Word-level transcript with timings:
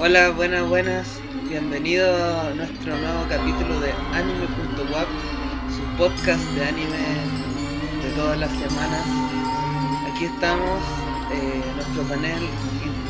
Hola, 0.00 0.30
buenas, 0.30 0.68
buenas. 0.68 1.20
Bienvenido 1.48 2.06
a 2.40 2.50
nuestro 2.54 2.96
nuevo 2.96 3.26
capítulo 3.28 3.80
de 3.80 3.92
anime.wap, 4.12 5.08
su 5.70 5.96
podcast 5.96 6.42
de 6.52 6.64
anime 6.64 8.02
de 8.02 8.10
todas 8.14 8.38
las 8.38 8.50
semanas. 8.52 9.04
Aquí 10.12 10.26
estamos, 10.26 10.82
eh, 11.32 11.62
nuestro 11.74 12.02
panel 12.04 12.38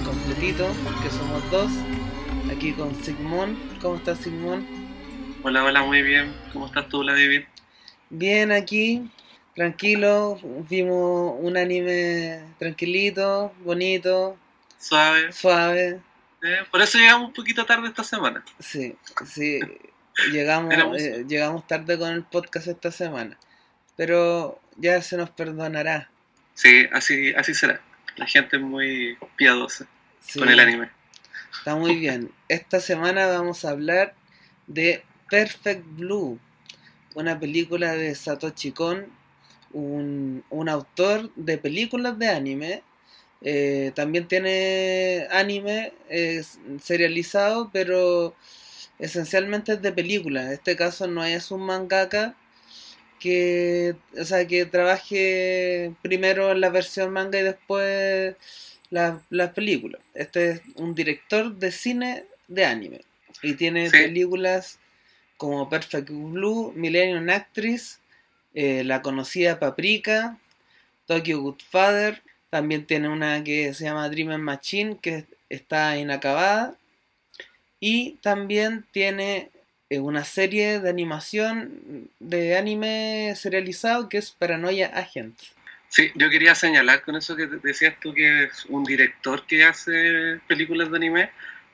completito, 0.05 0.67
porque 0.85 1.11
somos 1.11 1.51
dos. 1.51 1.71
Aquí 2.51 2.73
con 2.73 2.95
Sigmund. 3.03 3.81
¿Cómo 3.83 3.97
estás, 3.97 4.19
Sigmund? 4.19 4.67
Hola, 5.43 5.65
hola, 5.65 5.83
muy 5.83 6.03
bien. 6.03 6.33
¿Cómo 6.53 6.67
estás 6.67 6.89
tú, 6.89 7.05
David? 7.05 7.43
Bien, 8.11 8.51
aquí, 8.51 9.11
tranquilo. 9.55 10.39
Vimos 10.71 11.35
un 11.39 11.57
anime 11.57 12.41
tranquilito, 12.59 13.53
bonito, 13.63 14.37
Suave. 14.79 15.33
suave. 15.33 16.01
Eh, 16.43 16.59
por 16.71 16.81
eso 16.81 16.99
llegamos 16.99 17.29
un 17.29 17.35
poquito 17.35 17.67
tarde 17.67 17.89
esta 17.89 18.05
semana. 18.05 18.45
Sí, 18.59 18.97
sí. 19.27 19.61
Llegamos, 20.33 20.75
eh, 21.01 21.25
llegamos 21.29 21.67
tarde 21.67 21.99
con 21.99 22.11
el 22.11 22.25
podcast 22.25 22.69
esta 22.69 22.91
semana. 22.91 23.39
Pero 23.97 24.61
ya 24.77 25.01
se 25.03 25.17
nos 25.17 25.31
perdonará. 25.31 26.11
Sí, 26.55 26.87
así, 26.93 27.33
así 27.35 27.55
será. 27.55 27.81
La 28.17 28.27
gente 28.27 28.57
es 28.57 28.63
muy 28.63 29.17
piadosa 29.37 29.87
Sí, 30.21 30.39
con 30.39 30.49
el 30.49 30.59
anime. 30.59 30.91
Está 31.57 31.77
muy 31.77 31.97
bien. 31.97 32.33
Esta 32.49 32.81
semana 32.81 33.27
vamos 33.27 33.65
a 33.65 33.71
hablar 33.71 34.15
de 34.67 35.05
Perfect 35.31 35.85
Blue, 35.97 36.39
una 37.15 37.39
película 37.39 37.95
de 37.95 38.15
Satoshi 38.15 38.73
Kon, 38.73 39.07
un, 39.73 40.45
un 40.51 40.69
autor 40.69 41.33
de 41.35 41.59
películas 41.59 42.19
de 42.19 42.29
anime. 42.29 42.83
Eh, 43.43 43.93
también 43.95 44.27
tiene 44.27 45.27
anime 45.31 45.93
eh, 46.09 46.43
serializado, 46.83 47.71
pero 47.73 48.35
esencialmente 48.99 49.73
es 49.75 49.83
de 49.83 49.93
películas. 49.93 50.47
En 50.47 50.53
este 50.53 50.77
caso 50.77 51.07
no 51.07 51.25
es 51.25 51.51
un 51.51 51.63
mangaka 51.63 52.35
que, 53.21 53.95
o 54.19 54.25
sea, 54.25 54.47
que 54.47 54.65
trabaje 54.67 55.93
primero 56.03 56.53
en 56.53 56.61
la 56.61 56.71
versión 56.71 57.13
manga 57.13 57.39
y 57.41 57.43
después 57.45 58.37
la- 58.91 59.23
las 59.31 59.53
películas. 59.53 60.01
Este 60.15 60.51
es 60.51 60.61
un 60.77 60.95
director 60.95 61.55
de 61.55 61.73
cine 61.73 62.25
de 62.49 62.65
anime 62.65 63.01
y 63.43 63.55
tiene 63.55 63.91
Sí. 63.91 63.97
películas 63.99 64.79
como 65.37 65.69
Perfect 65.69 66.11
Blue, 66.11 66.73
Millennium 66.75 67.29
Actress, 67.31 68.01
eh, 68.55 68.83
la 68.85 69.03
conocida 69.03 69.59
Paprika, 69.61 70.39
Tokyo 71.07 71.41
Godfather, 71.43 72.23
también 72.51 72.87
tiene 72.87 73.09
una 73.09 73.45
que 73.45 73.75
se 73.75 73.85
llama 73.85 74.09
Dream 74.09 74.41
Machine 74.41 74.99
que 75.01 75.25
está 75.49 75.97
inacabada 75.97 76.75
y 77.81 78.13
también 78.23 78.85
tiene 78.91 79.51
eh, 79.91 80.01
una 80.01 80.25
serie 80.25 80.81
de 80.81 80.91
animación 80.91 82.11
de 82.19 82.57
anime 82.57 83.35
serializado 83.37 84.09
que 84.09 84.19
es 84.19 84.31
Paranoia 84.31 84.89
Agent. 84.89 85.39
Sí, 85.89 86.11
yo 86.15 86.29
quería 86.29 86.55
señalar 86.55 87.03
con 87.03 87.17
eso 87.17 87.35
que 87.35 87.47
decías 87.47 87.95
tú 88.01 88.13
que 88.13 88.45
es 88.45 88.67
un 88.67 88.85
director 88.85 89.47
que 89.47 89.65
hace 89.65 90.39
películas 90.47 90.91
de 90.91 90.97
anime, 90.97 91.31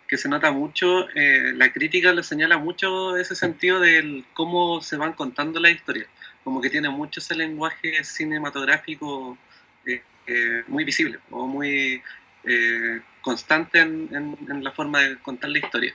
que 0.07 0.17
se 0.17 0.29
nota 0.29 0.53
mucho, 0.53 1.09
eh, 1.17 1.53
la 1.57 1.73
crítica 1.73 2.13
le 2.13 2.23
señala 2.23 2.57
mucho 2.57 3.17
ese 3.17 3.35
sentido 3.35 3.81
del 3.81 4.25
cómo 4.35 4.81
se 4.83 4.97
van 4.97 5.15
contando 5.15 5.59
las 5.59 5.73
historias, 5.73 6.07
como 6.45 6.61
que 6.61 6.71
tiene 6.71 6.91
mucho 6.91 7.19
ese 7.19 7.35
lenguaje 7.35 8.05
cinematográfico 8.05 9.37
eh, 10.27 10.65
muy 10.69 10.85
visible 10.85 11.19
o 11.31 11.47
muy 11.47 12.03
eh, 12.45 13.01
constante 13.23 13.81
en- 13.81 14.09
en 14.49 14.65
la 14.65 14.73
forma 14.73 15.01
de 15.03 15.19
contar 15.21 15.51
la 15.51 15.59
historia. 15.59 15.95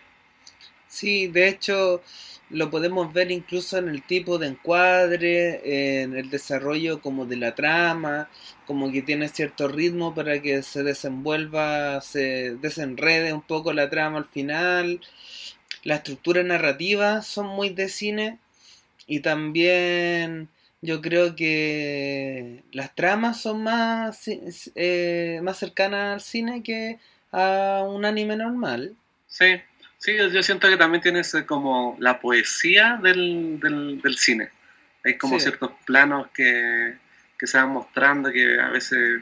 Sí, 0.88 1.28
de 1.28 1.48
hecho 1.50 2.02
lo 2.50 2.70
podemos 2.72 3.14
ver 3.14 3.30
incluso 3.32 3.78
en 3.78 3.90
el 3.90 4.02
tipo 4.04 4.40
de 4.40 4.48
encuadre, 4.48 6.02
en 6.04 6.16
el 6.18 6.30
desarrollo 6.32 7.00
como 7.02 7.26
de 7.28 7.38
la 7.38 7.54
trama, 7.56 8.28
como 8.66 8.92
que 8.92 9.04
tiene 9.04 9.30
cierto 9.30 9.68
ritmo 9.68 10.16
para 10.16 10.42
que 10.42 10.64
se 10.64 10.82
desenvuelva, 10.84 12.02
se 12.02 12.56
desenrede 12.58 13.34
un 13.34 13.42
poco 13.44 13.72
la 13.74 13.90
trama 13.90 14.18
al 14.18 14.26
final. 14.26 15.00
La 15.84 15.96
estructura 15.98 16.44
narrativa 16.44 17.22
son 17.24 17.48
muy 17.48 17.70
de 17.70 17.90
cine 17.90 18.40
y 19.08 19.22
también 19.22 20.50
yo 20.82 21.02
creo 21.02 21.36
que 21.36 22.64
las 22.72 22.96
tramas 22.96 23.42
son 23.42 23.64
más, 23.64 24.24
eh, 24.76 25.40
más 25.44 25.58
cercanas 25.58 26.14
al 26.14 26.22
cine 26.22 26.64
que 26.64 27.00
a 27.32 27.84
un 27.88 28.06
anime 28.06 28.36
normal. 28.36 28.96
Sí, 29.28 29.62
sí, 29.98 30.16
yo, 30.18 30.28
yo 30.30 30.42
siento 30.44 30.68
que 30.70 30.78
también 30.78 31.02
tiene 31.02 31.20
ese 31.20 31.46
como 31.46 31.96
la 32.00 32.20
poesía 32.20 33.00
del, 33.02 33.60
del, 33.60 34.02
del 34.02 34.18
cine. 34.18 34.50
Hay 35.06 35.18
como 35.18 35.36
Sí. 35.36 35.44
ciertos 35.44 35.72
planos 35.86 36.28
que, 36.34 36.98
que 37.38 37.48
se 37.48 37.58
van 37.58 37.70
mostrando 37.72 38.32
que 38.32 38.60
a 38.60 38.70
veces, 38.70 39.22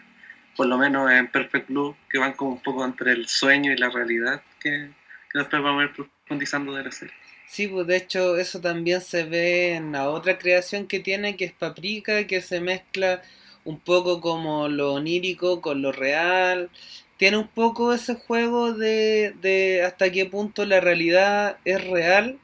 por 0.55 0.67
lo 0.67 0.77
menos 0.77 1.11
en 1.11 1.27
Perfect 1.27 1.69
Blue, 1.69 1.95
que 2.09 2.17
van 2.17 2.33
como 2.33 2.51
un 2.53 2.63
poco 2.63 2.83
entre 2.85 3.11
el 3.11 3.27
sueño 3.27 3.71
y 3.73 3.77
la 3.77 3.89
realidad, 3.89 4.41
que, 4.59 4.89
que 5.31 5.39
después 5.39 5.61
vamos 5.61 5.81
a 5.81 5.85
ir 5.85 5.93
profundizando 5.93 6.73
de 6.73 6.83
la 6.83 6.91
serie. 6.91 7.13
Sí, 7.47 7.67
pues 7.67 7.87
de 7.87 7.97
hecho 7.97 8.37
eso 8.37 8.59
también 8.61 9.01
se 9.01 9.23
ve 9.23 9.75
en 9.75 9.93
la 9.93 10.09
otra 10.09 10.37
creación 10.37 10.87
que 10.87 10.99
tiene, 10.99 11.35
que 11.37 11.45
es 11.45 11.53
Paprika, 11.53 12.27
que 12.27 12.41
se 12.41 12.59
mezcla 12.61 13.21
un 13.63 13.79
poco 13.79 14.21
como 14.21 14.67
lo 14.69 14.93
onírico 14.93 15.61
con 15.61 15.81
lo 15.81 15.91
real. 15.91 16.69
Tiene 17.17 17.37
un 17.37 17.47
poco 17.47 17.93
ese 17.93 18.15
juego 18.15 18.73
de, 18.73 19.33
de 19.41 19.83
hasta 19.83 20.11
qué 20.11 20.25
punto 20.25 20.65
la 20.65 20.79
realidad 20.81 21.57
es 21.65 21.83
real 21.87 22.37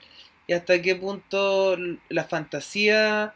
y 0.48 0.54
hasta 0.54 0.82
qué 0.82 0.96
punto 0.96 1.78
la 2.10 2.24
fantasía 2.26 3.34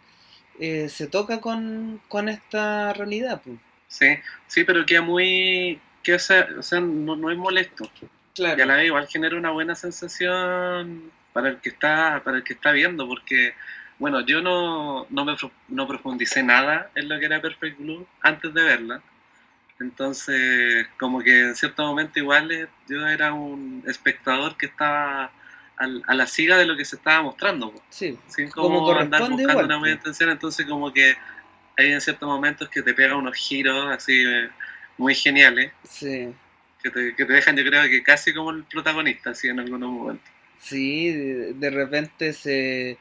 eh, 0.59 0.89
se 0.89 1.07
toca 1.07 1.41
con, 1.41 2.01
con 2.07 2.29
esta 2.29 2.93
realidad. 2.93 3.41
Pues. 3.43 3.57
Sí, 3.87 4.07
sí, 4.47 4.63
pero 4.63 4.85
queda 4.85 5.01
muy... 5.01 5.79
Que, 6.03 6.15
o 6.15 6.19
sea, 6.19 6.47
o 6.57 6.63
sea, 6.63 6.79
no, 6.79 7.15
no 7.15 7.31
es 7.31 7.37
molesto. 7.37 7.89
y 8.35 8.43
a 8.45 8.65
la 8.65 8.75
vez 8.77 8.85
igual 8.87 9.07
genera 9.07 9.37
una 9.37 9.51
buena 9.51 9.75
sensación 9.75 11.11
para 11.37 11.49
el 11.49 11.57
que 11.57 11.69
está 11.69 12.19
para 12.25 12.37
el 12.37 12.43
que 12.43 12.53
está 12.53 12.71
viendo 12.71 13.07
porque 13.07 13.53
bueno 13.99 14.21
yo 14.21 14.41
no 14.41 15.05
no 15.11 15.23
me 15.23 15.35
no 15.67 15.87
profundicé 15.87 16.41
nada 16.41 16.89
en 16.95 17.07
lo 17.07 17.19
que 17.19 17.25
era 17.27 17.39
Perfect 17.39 17.77
Blue 17.79 18.07
antes 18.23 18.51
de 18.55 18.63
verla. 18.63 19.01
Entonces 19.79 20.87
como 20.99 21.21
que 21.21 21.39
en 21.49 21.55
cierto 21.55 21.85
momento 21.85 22.17
igual 22.17 22.51
eh, 22.51 22.67
yo 22.89 23.05
era 23.07 23.33
un 23.33 23.83
espectador 23.85 24.57
que 24.57 24.65
estaba 24.65 25.31
al- 25.77 26.01
a 26.07 26.15
la 26.15 26.25
siga 26.25 26.57
de 26.57 26.65
lo 26.65 26.75
que 26.75 26.85
se 26.85 26.95
estaba 26.95 27.21
mostrando 27.21 27.71
po, 27.71 27.83
Sí, 27.91 28.17
sin 28.27 28.49
Como 28.49 28.79
como 28.79 28.99
andar 28.99 29.19
buscando 29.21 29.41
igual, 29.43 29.65
una 29.65 29.77
buena 29.77 29.93
intención 29.93 30.31
entonces 30.31 30.65
como 30.65 30.91
que 30.91 31.15
hay 31.77 31.91
en 31.91 32.01
ciertos 32.01 32.27
momentos 32.27 32.67
que 32.69 32.81
te 32.81 32.95
pega 32.95 33.15
unos 33.15 33.35
giros 33.35 33.91
así 33.91 34.23
eh, 34.25 34.49
muy 34.97 35.13
geniales. 35.13 35.71
Sí. 35.83 36.33
que 36.81 36.89
te, 36.89 37.15
que 37.15 37.25
te 37.25 37.33
dejan 37.33 37.55
yo 37.55 37.63
creo 37.63 37.83
que 37.83 38.01
casi 38.01 38.33
como 38.33 38.49
el 38.49 38.63
protagonista 38.63 39.29
así 39.29 39.47
en 39.49 39.59
algunos 39.59 39.89
momentos 39.91 40.27
Sí, 40.59 41.11
de, 41.11 41.53
de 41.53 41.69
repente 41.69 42.33
se 42.33 42.97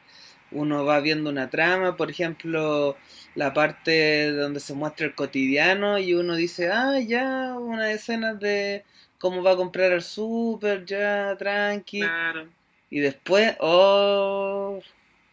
uno 0.51 0.85
va 0.85 0.99
viendo 0.99 1.29
una 1.29 1.49
trama, 1.49 1.97
por 1.97 2.09
ejemplo, 2.09 2.97
la 3.35 3.53
parte 3.53 4.31
donde 4.31 4.59
se 4.59 4.73
muestra 4.73 5.05
el 5.05 5.15
cotidiano 5.15 5.99
y 5.99 6.13
uno 6.13 6.35
dice, 6.35 6.69
ah, 6.71 6.99
ya, 6.99 7.53
una 7.55 7.91
escena 7.91 8.33
de 8.33 8.83
cómo 9.19 9.43
va 9.43 9.51
a 9.51 9.55
comprar 9.55 9.91
al 9.91 10.03
súper, 10.03 10.85
ya, 10.85 11.35
tranqui. 11.37 11.99
claro 11.99 12.47
Y 12.89 12.99
después, 12.99 13.55
oh, 13.59 14.81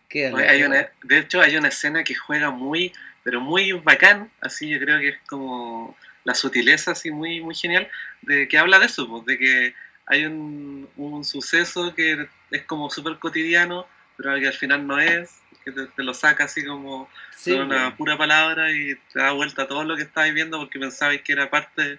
qué 0.08 0.32
Oye, 0.32 0.48
hay 0.48 0.62
una, 0.64 0.88
de 1.02 1.18
hecho, 1.18 1.40
hay 1.40 1.56
una 1.56 1.68
escena 1.68 2.02
que 2.02 2.14
juega 2.14 2.50
muy, 2.50 2.92
pero 3.22 3.40
muy 3.40 3.72
bacán, 3.72 4.30
así 4.40 4.68
yo 4.68 4.78
creo 4.80 4.98
que 4.98 5.08
es 5.10 5.18
como 5.28 5.96
la 6.24 6.34
sutileza 6.34 6.92
así 6.92 7.10
muy, 7.10 7.40
muy 7.40 7.54
genial, 7.54 7.88
de 8.22 8.48
que 8.48 8.58
habla 8.58 8.78
de 8.80 8.86
eso, 8.86 9.08
pues, 9.08 9.24
de 9.26 9.38
que 9.38 9.74
hay 10.06 10.26
un, 10.26 10.88
un 10.96 11.24
suceso 11.24 11.94
que 11.94 12.28
es 12.50 12.62
como 12.64 12.90
súper 12.90 13.18
cotidiano, 13.18 13.86
pero 14.16 14.38
que 14.38 14.46
al 14.48 14.52
final 14.52 14.86
no 14.86 14.98
es, 14.98 15.40
que 15.64 15.72
te, 15.72 15.86
te 15.86 16.02
lo 16.02 16.12
saca 16.14 16.44
así 16.44 16.64
como 16.64 17.08
Sí, 17.34 17.52
con 17.52 17.62
una 17.62 17.96
pura 17.96 18.16
palabra 18.18 18.70
y 18.72 18.94
te 19.12 19.18
da 19.18 19.32
vuelta 19.32 19.62
a 19.62 19.68
todo 19.68 19.84
lo 19.84 19.96
que 19.96 20.02
estabais 20.02 20.34
viendo 20.34 20.58
porque 20.58 20.78
pensabais 20.78 21.22
que 21.22 21.32
era 21.32 21.50
parte 21.50 21.98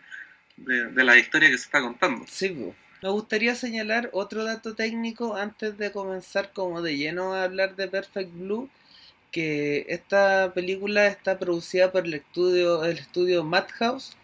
de, 0.58 0.92
de 0.92 1.04
la 1.04 1.18
historia 1.18 1.50
que 1.50 1.58
se 1.58 1.66
está 1.66 1.82
contando. 1.82 2.26
Sí, 2.28 2.50
po. 2.50 2.76
Me 3.02 3.10
gustaría 3.10 3.56
señalar 3.56 4.10
otro 4.14 4.46
dato 4.46 4.74
técnico 4.76 5.36
antes 5.36 5.78
de 5.78 5.92
comenzar 5.92 6.54
como 6.54 6.82
de 6.82 6.98
lleno 6.98 7.34
a 7.34 7.44
hablar 7.44 7.76
de 7.76 7.88
Perfect 7.88 8.32
Blue, 8.34 8.70
que 9.32 9.86
esta 9.90 10.54
película 10.54 11.08
está 11.08 11.38
producida 11.38 11.92
por 11.92 12.06
el 12.06 12.16
estudio, 12.16 12.84
el 12.84 12.98
estudio 12.98 13.44
Madhouse, 13.44 14.16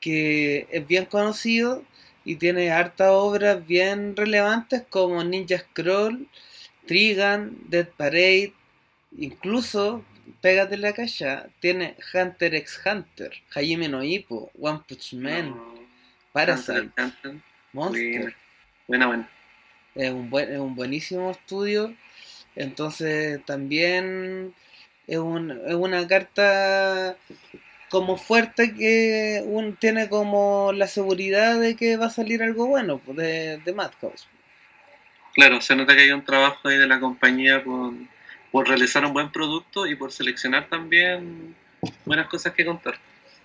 que 0.00 0.68
es 0.70 0.86
bien 0.86 1.06
conocido 1.06 1.82
y 2.24 2.36
tiene 2.36 2.70
hartas 2.70 3.10
obras 3.10 3.66
bien 3.66 4.16
relevantes 4.16 4.82
como 4.88 5.22
Ninja 5.22 5.58
Scroll, 5.58 6.28
Trigun, 6.86 7.58
Dead 7.68 7.88
Parade, 7.88 8.52
incluso, 9.16 10.04
pégate 10.40 10.76
la 10.76 10.92
calle, 10.92 11.42
tiene 11.60 11.96
Hunter 12.12 12.54
x 12.54 12.80
Hunter, 12.84 13.32
Hajime 13.54 13.88
no 13.88 14.02
Ippo, 14.02 14.50
One 14.58 14.80
Punch 14.88 15.14
Man, 15.14 15.50
No, 15.50 15.74
Parasite, 16.32 16.90
Hunter 16.98 17.40
Monster. 17.72 18.34
Buena, 18.86 19.06
buena. 19.06 19.30
Es 19.94 20.10
un, 20.10 20.28
buen, 20.28 20.52
es 20.52 20.58
un 20.58 20.74
buenísimo 20.74 21.30
estudio. 21.30 21.94
Entonces 22.56 23.44
también 23.44 24.54
es, 25.06 25.18
un, 25.18 25.50
es 25.50 25.74
una 25.74 26.06
carta 26.06 27.16
como 27.94 28.16
fuerte 28.16 28.74
que 28.74 29.40
un, 29.46 29.76
tiene 29.76 30.08
como 30.08 30.72
la 30.72 30.88
seguridad 30.88 31.60
de 31.60 31.76
que 31.76 31.96
va 31.96 32.06
a 32.06 32.10
salir 32.10 32.42
algo 32.42 32.66
bueno 32.66 33.00
de, 33.06 33.58
de 33.58 33.72
Madhouse. 33.72 34.26
Claro, 35.32 35.60
se 35.60 35.76
nota 35.76 35.94
que 35.94 36.02
hay 36.02 36.10
un 36.10 36.24
trabajo 36.24 36.66
ahí 36.66 36.76
de 36.76 36.88
la 36.88 36.98
compañía 36.98 37.62
por, 37.62 37.94
por 38.50 38.66
realizar 38.66 39.04
un 39.04 39.12
buen 39.12 39.30
producto 39.30 39.86
y 39.86 39.94
por 39.94 40.10
seleccionar 40.10 40.68
también 40.68 41.54
buenas 42.04 42.26
cosas 42.26 42.52
que 42.52 42.66
contar. 42.66 42.98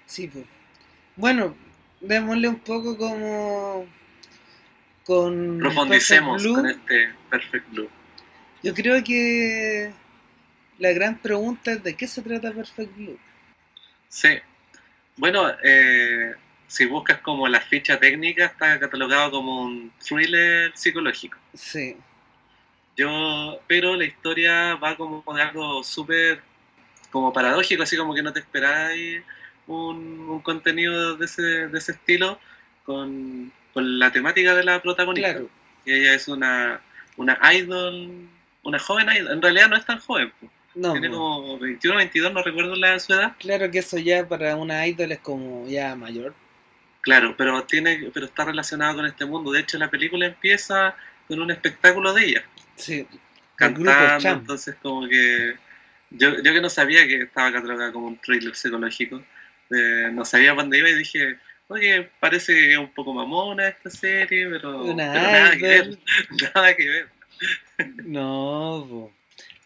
Sí, 0.08 0.28
pues. 0.28 0.46
Bueno, 1.16 1.56
démosle 2.02 2.48
un 2.48 2.60
poco 2.60 2.98
como 2.98 3.86
con 5.04 5.60
profundicemos 5.60 6.44
con 6.44 6.66
este 6.66 7.10
Perfect 7.30 7.70
Blue. 7.70 7.90
Yo 8.64 8.74
creo 8.74 9.04
que 9.04 9.92
la 10.80 10.92
gran 10.92 11.20
pregunta 11.20 11.74
es 11.74 11.84
de 11.84 11.96
qué 11.96 12.08
se 12.08 12.24
trata 12.24 12.52
Perfect 12.52 12.96
Blue. 12.96 13.20
Sí. 14.10 14.40
Bueno, 15.16 15.50
eh, 15.64 16.34
si 16.68 16.86
buscas 16.86 17.20
como 17.20 17.48
la 17.48 17.62
ficha 17.62 18.00
técnica, 18.00 18.46
está 18.46 18.80
catalogado 18.80 19.32
como 19.32 19.64
un 19.64 19.92
thriller 20.06 20.72
psicológico. 20.76 21.38
Sí. 21.54 21.96
Yo, 22.98 23.62
pero 23.68 23.96
la 23.96 24.06
historia 24.06 24.76
va 24.76 24.98
como 24.98 25.24
de 25.34 25.42
algo 25.42 25.84
súper 25.84 26.42
como 27.12 27.34
paradójico, 27.34 27.84
así 27.84 27.98
como 27.98 28.14
que 28.14 28.22
no 28.22 28.34
te 28.34 28.40
esperáis 28.40 29.24
un, 29.68 30.42
contenido 30.42 31.16
de 31.16 31.26
ese, 31.26 31.42
de 31.42 31.78
ese 31.78 31.94
estilo 31.94 32.40
con, 32.84 33.52
la 33.76 34.12
temática 34.12 34.54
de 34.56 34.64
la 34.64 34.82
protagonista. 34.82 35.32
Claro. 35.32 35.50
Y 35.86 35.94
ella 35.94 36.14
es 36.14 36.28
una, 36.28 36.82
una 37.16 37.40
idol, 37.54 38.28
una 38.64 38.80
joven 38.80 39.08
idol. 39.16 39.32
En 39.32 39.42
realidad 39.42 39.70
no 39.70 39.78
es 39.78 39.86
tan 39.86 40.00
joven. 40.00 40.34
Tiene 40.82 41.10
como 41.10 41.60
21 41.60 41.98
22, 41.98 42.34
no 42.34 42.44
recuerdo 42.44 42.76
la 42.76 43.00
su 43.00 43.14
edad. 43.14 43.36
Claro 43.40 43.70
que 43.70 43.80
eso 43.80 43.98
ya 43.98 44.28
para 44.28 44.56
una 44.56 44.86
idol 44.88 45.12
es 45.12 45.20
como 45.20 45.68
ya 45.68 45.96
mayor. 45.96 46.34
Claro, 47.02 47.36
pero 47.38 47.64
tiene 47.64 48.10
pero 48.14 48.26
está 48.26 48.46
relacionado 48.46 48.96
con 48.96 49.06
este 49.06 49.26
mundo. 49.26 49.52
De 49.52 49.62
hecho, 49.62 49.78
la 49.78 49.90
película 49.90 50.26
empieza 50.26 50.96
con 51.28 51.40
un 51.40 51.52
espectáculo 51.52 52.14
de 52.14 52.26
ella. 52.26 52.44
Sí. 52.76 53.08
Cantando, 53.56 54.30
entonces 54.30 54.76
como 54.82 55.08
que 55.08 55.56
yo, 56.12 56.42
yo 56.42 56.54
que 56.54 56.62
no 56.62 56.70
sabía 56.70 57.06
que 57.08 57.24
estaba 57.24 57.52
catalogada 57.52 57.92
como 57.92 58.08
un 58.08 58.18
thriller 58.18 58.56
psicológico, 58.56 59.22
eh, 59.70 60.10
no 60.12 60.26
sabía 60.26 60.54
dónde 60.54 60.78
iba 60.78 60.90
y 60.90 60.96
dije, 60.96 61.38
oye, 61.68 62.10
parece 62.20 62.54
que 62.54 62.74
es 62.74 62.78
un 62.78 62.94
poco 62.94 63.14
mamona 63.14 63.68
esta 63.68 63.90
serie, 63.90 64.50
pero, 64.50 64.94
nada 64.94 65.52
que 65.58 65.68
ver. 65.68 66.00
nada 66.56 66.76
que 66.76 66.90
ver. 66.90 67.10
No, 68.06 69.12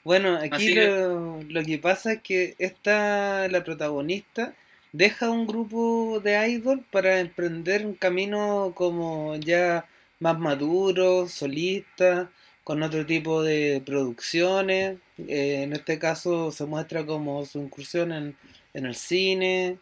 bueno, 0.04 0.38
aquí 0.42 0.76
lo, 0.76 1.42
lo, 1.44 1.64
que 1.64 1.78
pasa 1.78 2.14
es 2.14 2.22
que 2.22 2.56
esta, 2.60 3.48
la 3.48 3.64
protagonista, 3.64 4.54
deja 4.92 5.30
un 5.30 5.48
grupo 5.48 6.20
de 6.24 6.50
idol 6.50 6.86
para 6.92 7.20
emprender 7.20 7.86
un 7.86 7.96
camino 7.96 8.74
como 8.76 9.36
ya 9.38 9.86
más 10.20 10.40
maduro, 10.40 11.28
solista, 11.28 12.32
con 12.64 12.84
otro 12.84 13.06
tipo 13.06 13.44
de 13.44 13.82
producciones. 13.86 14.98
Eh, 15.28 15.64
en 15.64 15.74
este 15.74 16.00
caso 16.00 16.52
se 16.52 16.66
muestra 16.66 17.06
como 17.06 17.46
su 17.46 17.60
incursión 17.60 18.12
en, 18.12 18.38
en 18.74 18.86
el 18.86 18.96
cine, 18.96 19.78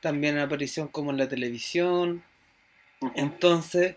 también 0.00 0.38
aparición 0.38 0.88
como 0.88 1.10
en 1.10 1.18
la 1.18 1.28
televisión. 1.28 2.22
Entonces, 3.14 3.96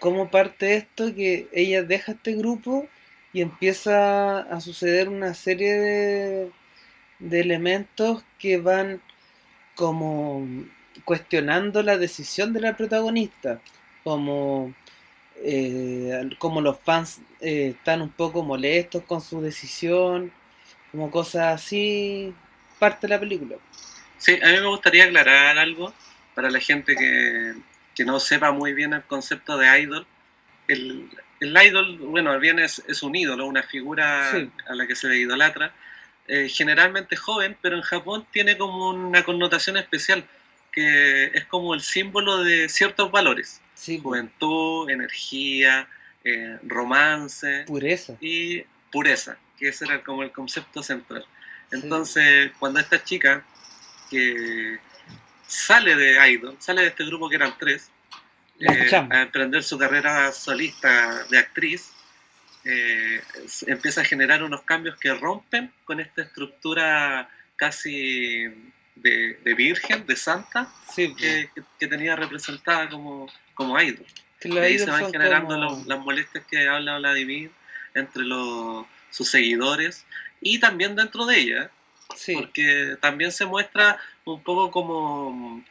¿cómo 0.00 0.30
parte 0.30 0.76
esto? 0.76 1.14
Que 1.14 1.48
ella 1.52 1.82
deja 1.82 2.12
este 2.12 2.34
grupo 2.34 2.88
y 3.32 3.40
empieza 3.40 4.40
a 4.40 4.60
suceder 4.60 5.08
una 5.08 5.34
serie 5.34 5.72
de, 5.74 7.40
elementos 7.40 8.24
que 8.38 8.58
van 8.58 9.00
como 9.74 10.46
cuestionando 11.04 11.82
la 11.82 11.96
decisión 11.96 12.52
de 12.52 12.60
la 12.60 12.76
protagonista, 12.76 13.60
como, 14.04 14.74
eh, 15.36 16.30
como 16.38 16.60
los 16.60 16.78
fans 16.80 17.20
eh, 17.40 17.74
están 17.76 18.02
un 18.02 18.10
poco 18.10 18.42
molestos 18.42 19.04
con 19.04 19.20
su 19.20 19.40
decisión, 19.40 20.32
como 20.90 21.10
cosas 21.10 21.54
así, 21.54 22.34
parte 22.78 23.06
de 23.06 23.14
la 23.14 23.20
película. 23.20 23.56
Sí, 24.18 24.38
a 24.42 24.48
mí 24.48 24.60
me 24.60 24.66
gustaría 24.66 25.04
aclarar 25.04 25.58
algo 25.58 25.92
para 26.34 26.50
la 26.50 26.60
gente 26.60 26.94
que, 26.94 27.54
que 27.94 28.04
no 28.04 28.20
sepa 28.20 28.52
muy 28.52 28.74
bien 28.74 28.92
el 28.92 29.02
concepto 29.04 29.56
de 29.56 29.80
idol. 29.80 30.06
El, 30.68 31.08
el 31.42 31.56
idol, 31.66 31.98
bueno, 31.98 32.38
bien 32.38 32.58
es, 32.58 32.82
es 32.86 33.02
un 33.02 33.16
ídolo, 33.16 33.46
una 33.46 33.62
figura 33.62 34.30
a 34.30 34.74
la 34.74 34.86
que 34.86 34.94
se 34.94 35.08
le 35.08 35.16
idolatra, 35.18 35.74
eh, 36.28 36.48
generalmente 36.48 37.16
joven, 37.16 37.56
pero 37.60 37.76
en 37.76 37.82
Japón 37.82 38.26
tiene 38.30 38.56
como 38.56 38.90
una 38.90 39.24
connotación 39.24 39.76
especial, 39.76 40.24
que 40.70 41.26
es 41.26 41.44
como 41.46 41.74
el 41.74 41.80
símbolo 41.80 42.44
de 42.44 42.68
ciertos 42.68 43.10
valores. 43.10 43.60
Juventud, 44.02 44.88
energía, 44.88 45.88
eh, 46.22 46.58
romance. 46.62 47.64
Pureza. 47.66 48.16
Y 48.20 48.62
pureza, 48.92 49.36
que 49.58 49.68
ese 49.68 49.84
era 49.84 50.02
como 50.04 50.22
el 50.22 50.30
concepto 50.30 50.82
central. 50.82 51.26
Entonces, 51.72 52.52
cuando 52.60 52.78
esta 52.78 53.02
chica 53.02 53.44
que 54.08 54.78
sale 55.48 55.96
de 55.96 56.30
Idol, 56.30 56.56
sale 56.60 56.82
de 56.82 56.88
este 56.88 57.04
grupo 57.04 57.28
que 57.28 57.36
eran 57.36 57.54
tres, 57.58 57.90
eh, 58.62 58.96
a 59.10 59.22
emprender 59.22 59.62
su 59.62 59.78
carrera 59.78 60.32
solista 60.32 61.24
de 61.30 61.38
actriz, 61.38 61.92
eh, 62.64 63.20
empieza 63.66 64.02
a 64.02 64.04
generar 64.04 64.42
unos 64.42 64.62
cambios 64.62 64.96
que 64.98 65.12
rompen 65.14 65.72
con 65.84 66.00
esta 66.00 66.22
estructura 66.22 67.28
casi 67.56 68.44
de, 68.94 69.54
virgen, 69.56 70.06
de 70.06 70.16
santa, 70.16 70.72
que, 70.94 71.48
tenía 71.78 72.14
representada 72.14 72.88
como, 72.88 73.28
como 73.54 73.80
idol. 73.80 74.06
y 74.44 74.58
ahí 74.58 74.78
se 74.78 74.90
van 74.90 75.10
generando 75.10 75.84
las 75.86 75.98
molestias 75.98 76.44
que 76.46 76.68
habla 76.68 76.98
Vladimir 76.98 77.50
entre 77.94 78.22
los, 78.22 78.86
sus 79.10 79.28
seguidores 79.28 80.06
y 80.40 80.58
también 80.58 80.96
dentro 80.96 81.26
de 81.26 81.38
ella, 81.38 81.70
porque 82.34 82.96
también 83.00 83.32
se 83.32 83.46
muestra 83.46 83.98
un 84.24 84.42
poco 84.42 84.70
como 84.70 85.64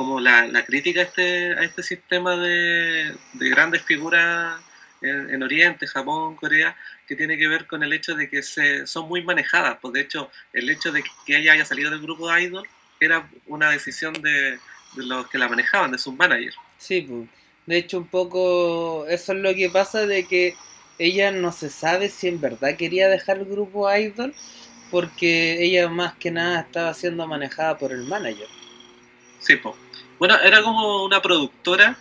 como 0.00 0.18
la, 0.18 0.46
la 0.46 0.64
crítica 0.64 1.00
a 1.00 1.02
este, 1.02 1.52
a 1.52 1.62
este 1.62 1.82
sistema 1.82 2.34
de, 2.34 3.14
de 3.34 3.48
grandes 3.50 3.82
figuras 3.82 4.58
en, 5.02 5.42
Oriente, 5.42 5.86
Japón, 5.86 6.36
Corea, 6.36 6.74
que 7.06 7.16
tiene 7.16 7.36
que 7.36 7.46
ver 7.46 7.66
con 7.66 7.82
el 7.82 7.92
hecho 7.92 8.14
de 8.14 8.30
que 8.30 8.42
se, 8.42 8.86
son 8.86 9.08
muy 9.08 9.22
manejadas. 9.22 9.76
Pues 9.78 9.92
de 9.92 10.00
hecho, 10.00 10.30
el 10.54 10.70
hecho 10.70 10.90
de 10.90 11.04
que 11.26 11.36
ella 11.36 11.52
haya 11.52 11.66
salido 11.66 11.90
del 11.90 12.00
grupo 12.00 12.32
de 12.32 12.44
Idol 12.44 12.66
era 12.98 13.28
una 13.46 13.68
decisión 13.68 14.14
de, 14.14 14.52
de 14.52 15.04
los 15.04 15.28
que 15.28 15.36
la 15.36 15.50
manejaban, 15.50 15.92
de 15.92 15.98
sus 15.98 16.16
managers. 16.16 16.56
Sí, 16.78 17.02
pues. 17.02 17.28
De 17.66 17.76
hecho, 17.76 17.98
un 17.98 18.06
poco 18.06 19.04
eso 19.06 19.34
es 19.34 19.38
lo 19.38 19.54
que 19.54 19.68
pasa 19.68 20.06
de 20.06 20.24
que 20.24 20.54
ella 20.98 21.30
no 21.30 21.52
se 21.52 21.68
sabe 21.68 22.08
si 22.08 22.28
en 22.28 22.40
verdad 22.40 22.74
quería 22.78 23.10
dejar 23.10 23.36
el 23.36 23.44
grupo 23.44 23.94
Idol 23.94 24.34
porque 24.90 25.62
ella 25.62 25.90
más 25.90 26.14
que 26.14 26.30
nada 26.30 26.60
estaba 26.60 26.94
siendo 26.94 27.26
manejada 27.26 27.76
por 27.76 27.92
el 27.92 28.04
manager. 28.04 28.48
Sí, 29.40 29.56
pues. 29.56 29.74
Bueno, 30.20 30.38
era 30.44 30.62
como 30.62 31.04
una 31.04 31.20
productora. 31.20 31.96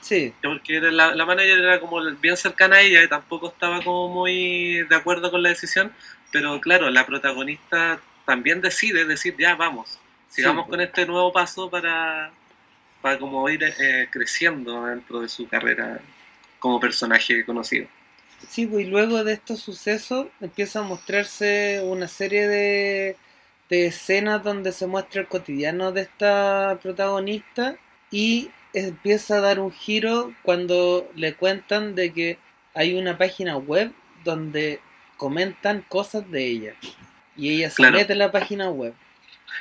Sí. 0.00 0.32
Porque 0.42 0.80
la, 0.80 1.14
la 1.14 1.26
manager 1.26 1.58
era 1.58 1.80
como 1.80 2.02
bien 2.16 2.36
cercana 2.36 2.76
a 2.76 2.80
ella 2.80 3.04
y 3.04 3.08
tampoco 3.08 3.48
estaba 3.48 3.82
como 3.82 4.08
muy 4.08 4.82
de 4.88 4.96
acuerdo 4.96 5.30
con 5.30 5.42
la 5.42 5.50
decisión. 5.50 5.92
Pero 6.32 6.60
claro, 6.60 6.88
la 6.90 7.06
protagonista 7.06 8.00
también 8.24 8.62
decide 8.62 9.04
decir, 9.04 9.36
ya 9.38 9.54
vamos, 9.54 9.98
sigamos 10.28 10.66
con 10.66 10.80
este 10.80 11.06
nuevo 11.06 11.32
paso 11.32 11.70
para, 11.70 12.30
para 13.02 13.18
como 13.18 13.48
ir 13.48 13.62
eh, 13.62 14.08
creciendo 14.10 14.86
dentro 14.86 15.20
de 15.20 15.28
su 15.28 15.46
carrera 15.46 16.00
como 16.58 16.80
personaje 16.80 17.44
conocido. 17.44 17.86
Sí, 18.48 18.66
pues 18.66 18.86
y 18.86 18.90
luego 18.90 19.24
de 19.24 19.34
estos 19.34 19.60
sucesos 19.60 20.28
empieza 20.40 20.80
a 20.80 20.84
mostrarse 20.84 21.82
una 21.84 22.08
serie 22.08 22.48
de 22.48 23.16
de 23.68 23.86
escenas 23.86 24.42
donde 24.42 24.72
se 24.72 24.86
muestra 24.86 25.20
el 25.20 25.28
cotidiano 25.28 25.92
de 25.92 26.02
esta 26.02 26.78
protagonista 26.82 27.76
y 28.10 28.50
empieza 28.72 29.36
a 29.36 29.40
dar 29.40 29.60
un 29.60 29.72
giro 29.72 30.32
cuando 30.42 31.10
le 31.14 31.34
cuentan 31.34 31.94
de 31.94 32.12
que 32.12 32.38
hay 32.74 32.94
una 32.94 33.18
página 33.18 33.56
web 33.56 33.92
donde 34.24 34.80
comentan 35.16 35.82
cosas 35.82 36.30
de 36.30 36.46
ella 36.46 36.74
y 37.36 37.50
ella 37.50 37.70
se 37.70 37.90
mete 37.90 38.12
en 38.12 38.18
la 38.18 38.32
página 38.32 38.70
web. 38.70 38.94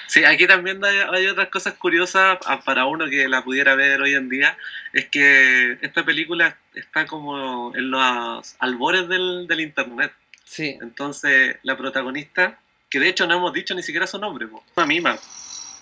Sí, 0.08 0.24
aquí 0.24 0.48
también 0.48 0.82
hay, 0.84 1.28
otras 1.28 1.50
cosas 1.50 1.74
curiosas 1.74 2.38
ah, 2.46 2.62
para 2.64 2.86
uno 2.86 3.10
que 3.10 3.28
la 3.28 3.44
pudiera 3.44 3.76
ver 3.76 4.02
hoy 4.02 4.14
en 4.16 4.30
día. 4.30 4.58
Es 4.94 5.08
que 5.08 5.78
esta 5.82 6.06
película 6.06 6.58
está 6.76 7.06
como 7.06 7.76
en 7.76 7.92
los 7.92 8.56
albores 8.60 9.08
del, 9.08 9.48
del 9.48 9.62
internet. 9.62 10.14
Sí. 10.44 10.78
Entonces, 10.82 11.58
la 11.64 11.78
protagonista 11.78 12.60
que 12.90 13.00
de 13.00 13.10
hecho 13.10 13.28
no 13.28 13.36
hemos 13.36 13.54
dicho 13.54 13.76
ni 13.76 13.84
siquiera 13.84 14.08
su 14.08 14.18
nombre, 14.18 14.48
una 14.76 14.86
mima. 14.86 15.16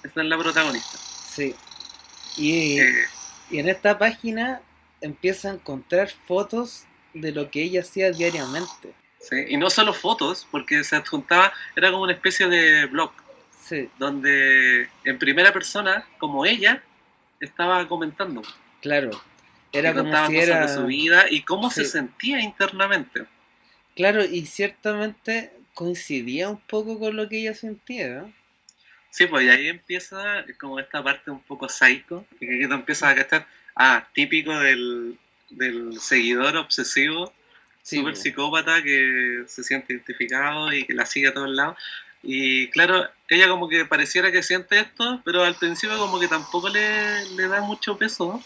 Esa 0.04 0.22
es 0.22 0.28
la 0.28 0.38
protagonista. 0.38 0.98
Sí. 0.98 1.56
Y, 2.38 2.80
eh. 2.80 3.06
y 3.50 3.60
en 3.60 3.70
esta 3.70 3.98
página 3.98 4.62
empieza 5.02 5.50
a 5.50 5.54
encontrar 5.54 6.10
fotos 6.28 6.86
de 7.14 7.32
lo 7.32 7.50
que 7.50 7.64
ella 7.64 7.82
hacía 7.82 8.12
diariamente. 8.12 8.94
Sí, 9.20 9.38
y 9.48 9.58
no 9.58 9.70
solo 9.70 9.94
fotos, 9.94 10.48
porque 10.52 10.84
se 10.84 10.96
adjuntaba, 10.96 11.52
era 11.76 11.92
como 11.92 12.04
una 12.04 12.14
especie 12.14 12.48
de 12.48 12.86
blog, 12.86 13.12
sí. 13.60 13.90
donde 13.98 14.88
en 15.04 15.18
primera 15.18 15.52
persona, 15.52 16.08
como 16.20 16.46
ella, 16.46 16.84
estaba 17.40 17.88
comentando. 17.88 18.44
Claro, 18.82 19.10
era 19.72 19.94
como 19.94 20.28
si 20.28 20.38
era... 20.38 20.68
de 20.68 20.74
su 20.76 20.86
vida 20.86 21.26
y 21.30 21.42
cómo 21.42 21.72
se 21.72 21.86
sentía 21.86 22.40
internamente. 22.40 23.26
Claro, 23.96 24.24
y 24.24 24.46
ciertamente 24.46 25.54
coincidía 25.76 26.50
un 26.50 26.60
poco 26.62 26.98
con 26.98 27.16
lo 27.16 27.30
que 27.30 27.42
ella 27.42 27.54
sentía. 27.54 28.26
Sí, 29.12 29.28
pues 29.28 29.46
y 29.46 29.50
ahí 29.50 29.68
empieza 29.68 30.44
como 30.60 30.80
esta 30.80 31.04
parte 31.04 31.30
un 31.30 31.42
poco 31.42 31.70
psycho, 31.70 32.26
que 32.40 32.48
aquí 32.48 32.68
te 32.68 32.74
empiezas 32.74 33.10
a 33.10 33.14
gastar, 33.14 33.48
ah, 33.76 34.08
típico 34.14 34.58
del, 34.58 35.20
seguidor 36.00 36.58
obsesivo, 36.58 37.32
súper 37.84 38.14
pues. 38.14 38.22
psicópata 38.22 38.82
que 38.82 39.44
se 39.48 39.64
siente 39.64 39.94
identificado 39.94 40.74
y 40.74 40.86
que 40.86 40.94
la 40.94 41.06
sigue 41.06 41.28
a 41.28 41.34
todos 41.34 41.50
lados. 41.50 41.78
Y 42.24 42.70
claro, 42.70 43.08
ella 43.30 43.48
como 43.48 43.70
que 43.70 43.86
pareciera 43.86 44.32
que 44.32 44.42
siente 44.42 44.80
esto, 44.80 45.22
pero 45.24 45.44
al 45.44 45.56
principio 45.56 45.98
como 45.98 46.20
que 46.20 46.28
tampoco 46.28 46.70
le, 46.70 47.26
le 47.36 47.48
da 47.48 47.62
mucho 47.62 47.98
peso, 47.98 48.44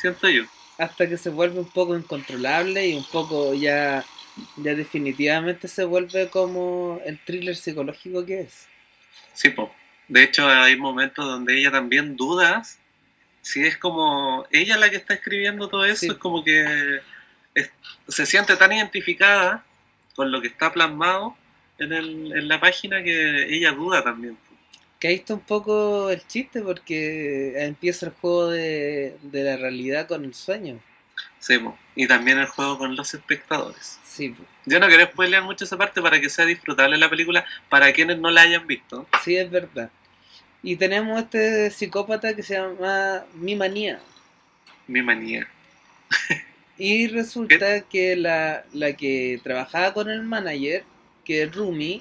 siento 0.00 0.28
yo. 0.28 0.44
Hasta 0.78 1.08
que 1.08 1.16
se 1.16 1.30
vuelve 1.30 1.60
un 1.60 1.70
poco 1.70 1.96
incontrolable 1.96 2.88
y 2.88 2.94
un 2.94 3.04
poco 3.04 3.54
ya 3.54 4.04
ya 4.56 4.74
definitivamente 4.74 5.68
se 5.68 5.84
vuelve 5.84 6.28
como 6.28 7.00
el 7.04 7.18
thriller 7.24 7.56
psicológico 7.56 8.24
que 8.24 8.40
es. 8.42 8.66
Sí, 9.32 9.50
pues. 9.50 9.68
De 10.06 10.22
hecho, 10.22 10.46
hay 10.46 10.76
momentos 10.76 11.24
donde 11.24 11.58
ella 11.58 11.70
también 11.70 12.14
duda 12.16 12.62
si 13.44 13.62
es 13.64 13.76
como 13.76 14.46
ella 14.50 14.78
la 14.78 14.88
que 14.88 14.96
está 14.96 15.14
escribiendo 15.14 15.68
todo 15.68 15.84
eso, 15.84 16.06
es 16.06 16.14
como 16.14 16.42
que 16.42 17.00
se 18.08 18.24
siente 18.24 18.56
tan 18.56 18.72
identificada 18.72 19.62
con 20.16 20.32
lo 20.32 20.40
que 20.40 20.48
está 20.48 20.72
plasmado 20.72 21.36
en, 21.78 21.92
el, 21.92 22.32
en 22.32 22.48
la 22.48 22.58
página 22.58 23.02
que 23.02 23.54
ella 23.54 23.72
duda 23.72 24.02
también. 24.02 24.38
Que 24.98 25.08
ahí 25.08 25.16
está 25.16 25.34
un 25.34 25.40
poco 25.40 26.08
el 26.08 26.26
chiste 26.26 26.62
porque 26.62 27.52
empieza 27.62 28.06
el 28.06 28.12
juego 28.12 28.48
de, 28.48 29.18
de 29.20 29.44
la 29.44 29.58
realidad 29.58 30.08
con 30.08 30.24
el 30.24 30.32
sueño. 30.32 30.80
Sí, 31.44 31.60
y 31.94 32.06
también 32.06 32.38
el 32.38 32.46
juego 32.46 32.78
con 32.78 32.96
los 32.96 33.12
espectadores. 33.12 33.98
Yo 34.64 34.80
no 34.80 34.86
quiero 34.86 35.04
spoilear 35.04 35.42
mucho 35.42 35.66
esa 35.66 35.76
parte 35.76 36.00
para 36.00 36.18
que 36.18 36.30
sea 36.30 36.46
disfrutable 36.46 36.96
la 36.96 37.10
película 37.10 37.44
para 37.68 37.92
quienes 37.92 38.18
no 38.18 38.30
la 38.30 38.40
hayan 38.40 38.66
visto. 38.66 39.06
Sí, 39.22 39.36
es 39.36 39.50
verdad. 39.50 39.90
Y 40.62 40.76
tenemos 40.76 41.20
este 41.20 41.70
psicópata 41.70 42.34
que 42.34 42.42
se 42.42 42.54
llama 42.54 43.24
Mi 43.34 43.56
Manía. 43.56 44.00
Mi 44.86 45.02
Manía. 45.02 45.46
y 46.78 47.08
resulta 47.08 47.82
que 47.82 48.16
la, 48.16 48.64
la 48.72 48.94
que 48.94 49.38
trabajaba 49.44 49.92
con 49.92 50.08
el 50.08 50.22
manager, 50.22 50.82
que 51.26 51.42
es 51.42 51.54
Rumi, 51.54 52.00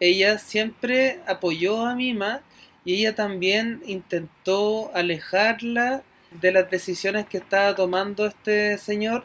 ella 0.00 0.36
siempre 0.36 1.20
apoyó 1.28 1.86
a 1.86 1.94
Mima 1.94 2.40
y 2.84 2.96
ella 2.96 3.14
también 3.14 3.82
intentó 3.86 4.90
alejarla 4.96 6.02
de 6.30 6.52
las 6.52 6.70
decisiones 6.70 7.26
que 7.26 7.38
estaba 7.38 7.74
tomando 7.74 8.26
este 8.26 8.78
señor 8.78 9.24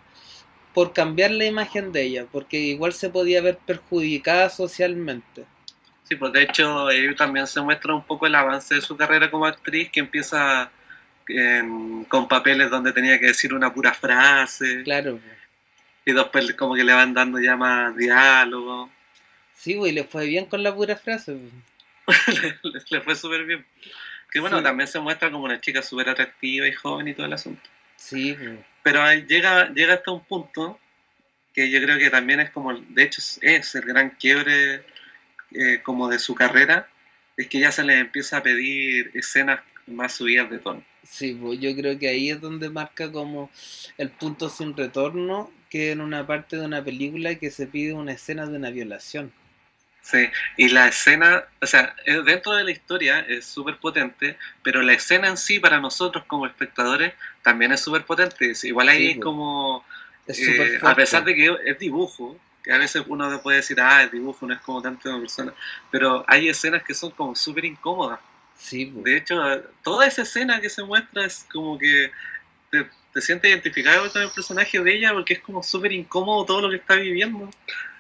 por 0.74 0.94
cambiar 0.94 1.32
la 1.32 1.46
imagen 1.46 1.92
de 1.92 2.04
ella, 2.04 2.26
porque 2.32 2.58
igual 2.58 2.94
se 2.94 3.10
podía 3.10 3.42
ver 3.42 3.58
perjudicada 3.66 4.50
socialmente. 4.50 5.46
Sí, 6.04 6.16
pues 6.16 6.34
de 6.34 6.44
hecho 6.44 6.88
ahí 6.88 7.16
también 7.16 7.48
se 7.48 7.62
muestra 7.62 7.96
un 7.96 8.06
poco 8.06 8.28
el 8.28 8.36
avance 8.36 8.76
de 8.76 8.82
su 8.82 8.96
carrera 8.96 9.32
como 9.32 9.46
actriz, 9.46 9.90
que 9.92 10.02
empieza 10.02 10.70
con 12.08 12.28
papeles 12.28 12.70
donde 12.70 12.94
tenía 12.94 13.20
que 13.20 13.28
decir 13.28 13.54
una 13.54 13.74
pura 13.74 13.94
frase. 13.94 14.84
Claro. 14.84 15.20
Y 16.06 16.14
después 16.14 16.54
como 16.54 16.76
que 16.76 16.84
le 16.84 16.94
van 16.94 17.14
dando 17.14 17.40
ya 17.40 17.56
más 17.56 17.96
diálogo. 17.96 18.92
Sí, 19.56 19.74
güey, 19.74 19.92
le 19.92 20.04
fue 20.04 20.28
bien 20.28 20.46
con 20.46 20.62
la 20.62 20.76
pura 20.76 20.96
frase. 20.96 21.38
le, 22.92 23.02
fue 23.02 23.16
súper 23.16 23.46
bien. 23.46 23.66
Que 24.36 24.42
bueno, 24.42 24.62
también 24.62 24.86
se 24.86 25.00
muestra 25.00 25.32
como 25.32 25.46
una 25.46 25.62
chica 25.62 25.82
súper 25.82 26.10
atractiva 26.10 26.68
y 26.68 26.74
joven 26.74 27.08
y 27.08 27.14
todo 27.14 27.26
el 27.26 27.32
asunto. 27.32 27.62
Sí, 27.96 28.36
pero 28.84 29.02
llega, 29.14 29.72
llega 29.74 29.94
hasta 29.94 30.12
un 30.12 30.26
punto 30.26 30.78
que 31.54 31.72
yo 31.72 31.82
creo 31.82 31.98
que 31.98 32.10
también 32.10 32.42
es 32.42 32.50
como, 32.50 32.74
de 32.78 33.04
hecho 33.04 33.22
es 33.42 33.76
el 33.76 33.84
gran 33.84 34.10
quiebre 34.10 34.84
eh, 35.52 35.80
como 35.84 36.10
de 36.10 36.20
su 36.20 36.36
carrera, 36.36 36.90
es 37.38 37.48
que 37.48 37.62
ya 37.62 37.72
se 37.72 37.86
le 37.86 37.98
empieza 37.98 38.36
a 38.36 38.44
pedir 38.44 39.10
escenas 39.14 39.62
más 39.88 40.16
subidas 40.16 40.50
de 40.50 40.60
tono. 40.60 40.84
Sí, 41.04 41.38
pues 41.42 41.62
yo 41.62 41.74
creo 41.74 41.98
que 41.98 42.10
ahí 42.10 42.30
es 42.30 42.42
donde 42.42 42.70
marca 42.70 43.10
como 43.14 43.50
el 43.98 44.10
punto 44.10 44.50
sin 44.50 44.76
retorno, 44.76 45.50
que 45.70 45.92
en 45.92 46.02
una 46.02 46.28
parte 46.28 46.58
de 46.58 46.66
una 46.66 46.84
película 46.84 47.36
que 47.36 47.52
se 47.52 47.68
pide 47.68 47.94
una 47.94 48.12
escena 48.12 48.46
de 48.46 48.58
una 48.58 48.70
violación. 48.70 49.32
Sí, 50.06 50.30
y 50.56 50.70
la 50.70 50.88
escena, 50.88 51.46
o 51.60 51.66
sea, 51.66 51.96
dentro 52.06 52.54
de 52.54 52.64
la 52.64 52.70
historia 52.70 53.22
es 53.22 53.44
súper 53.44 53.78
potente, 53.78 54.38
pero 54.62 54.84
la 54.84 54.94
escena 54.94 55.30
en 55.30 55.36
sí 55.36 55.60
para 55.60 55.80
nosotros 55.80 56.26
como 56.28 56.46
espectadores 56.46 57.16
también 57.42 57.72
es 57.72 57.82
súper 57.82 58.06
potente. 58.06 58.54
Igual 58.62 58.90
ahí 58.90 59.12
es 59.12 59.18
como, 59.18 59.84
eh, 60.28 60.80
a 60.84 60.94
pesar 60.94 61.26
de 61.26 61.34
que 61.34 61.58
es 61.66 61.80
dibujo, 61.80 62.40
que 62.64 62.72
a 62.72 62.78
veces 62.78 63.02
uno 63.08 63.42
puede 63.42 63.58
decir, 63.58 63.82
ah, 63.82 64.04
es 64.04 64.12
dibujo, 64.12 64.46
no 64.46 64.54
es 64.54 64.62
como 64.62 64.80
tanto 64.80 65.10
una 65.10 65.22
persona, 65.22 65.56
pero 65.90 66.24
hay 66.28 66.50
escenas 66.50 66.84
que 66.84 66.94
son 66.94 67.10
como 67.10 67.36
súper 67.36 67.66
incómodas. 67.66 68.20
Sí, 68.56 68.94
De 68.98 69.18
hecho, 69.18 69.42
toda 69.84 70.06
esa 70.06 70.22
escena 70.22 70.62
que 70.62 70.70
se 70.70 70.84
muestra 70.84 71.26
es 71.26 71.48
como 71.52 71.80
que 71.80 72.12
te, 72.70 72.88
te 73.12 73.22
sientes 73.22 73.50
identificado 73.50 74.08
con 74.12 74.22
el 74.22 74.30
personaje 74.30 74.80
de 74.80 74.96
ella 74.96 75.14
porque 75.14 75.34
es 75.34 75.40
como 75.40 75.64
súper 75.64 75.94
incómodo 75.94 76.46
todo 76.46 76.62
lo 76.62 76.70
que 76.70 76.76
está 76.76 76.94
viviendo. 76.94 77.50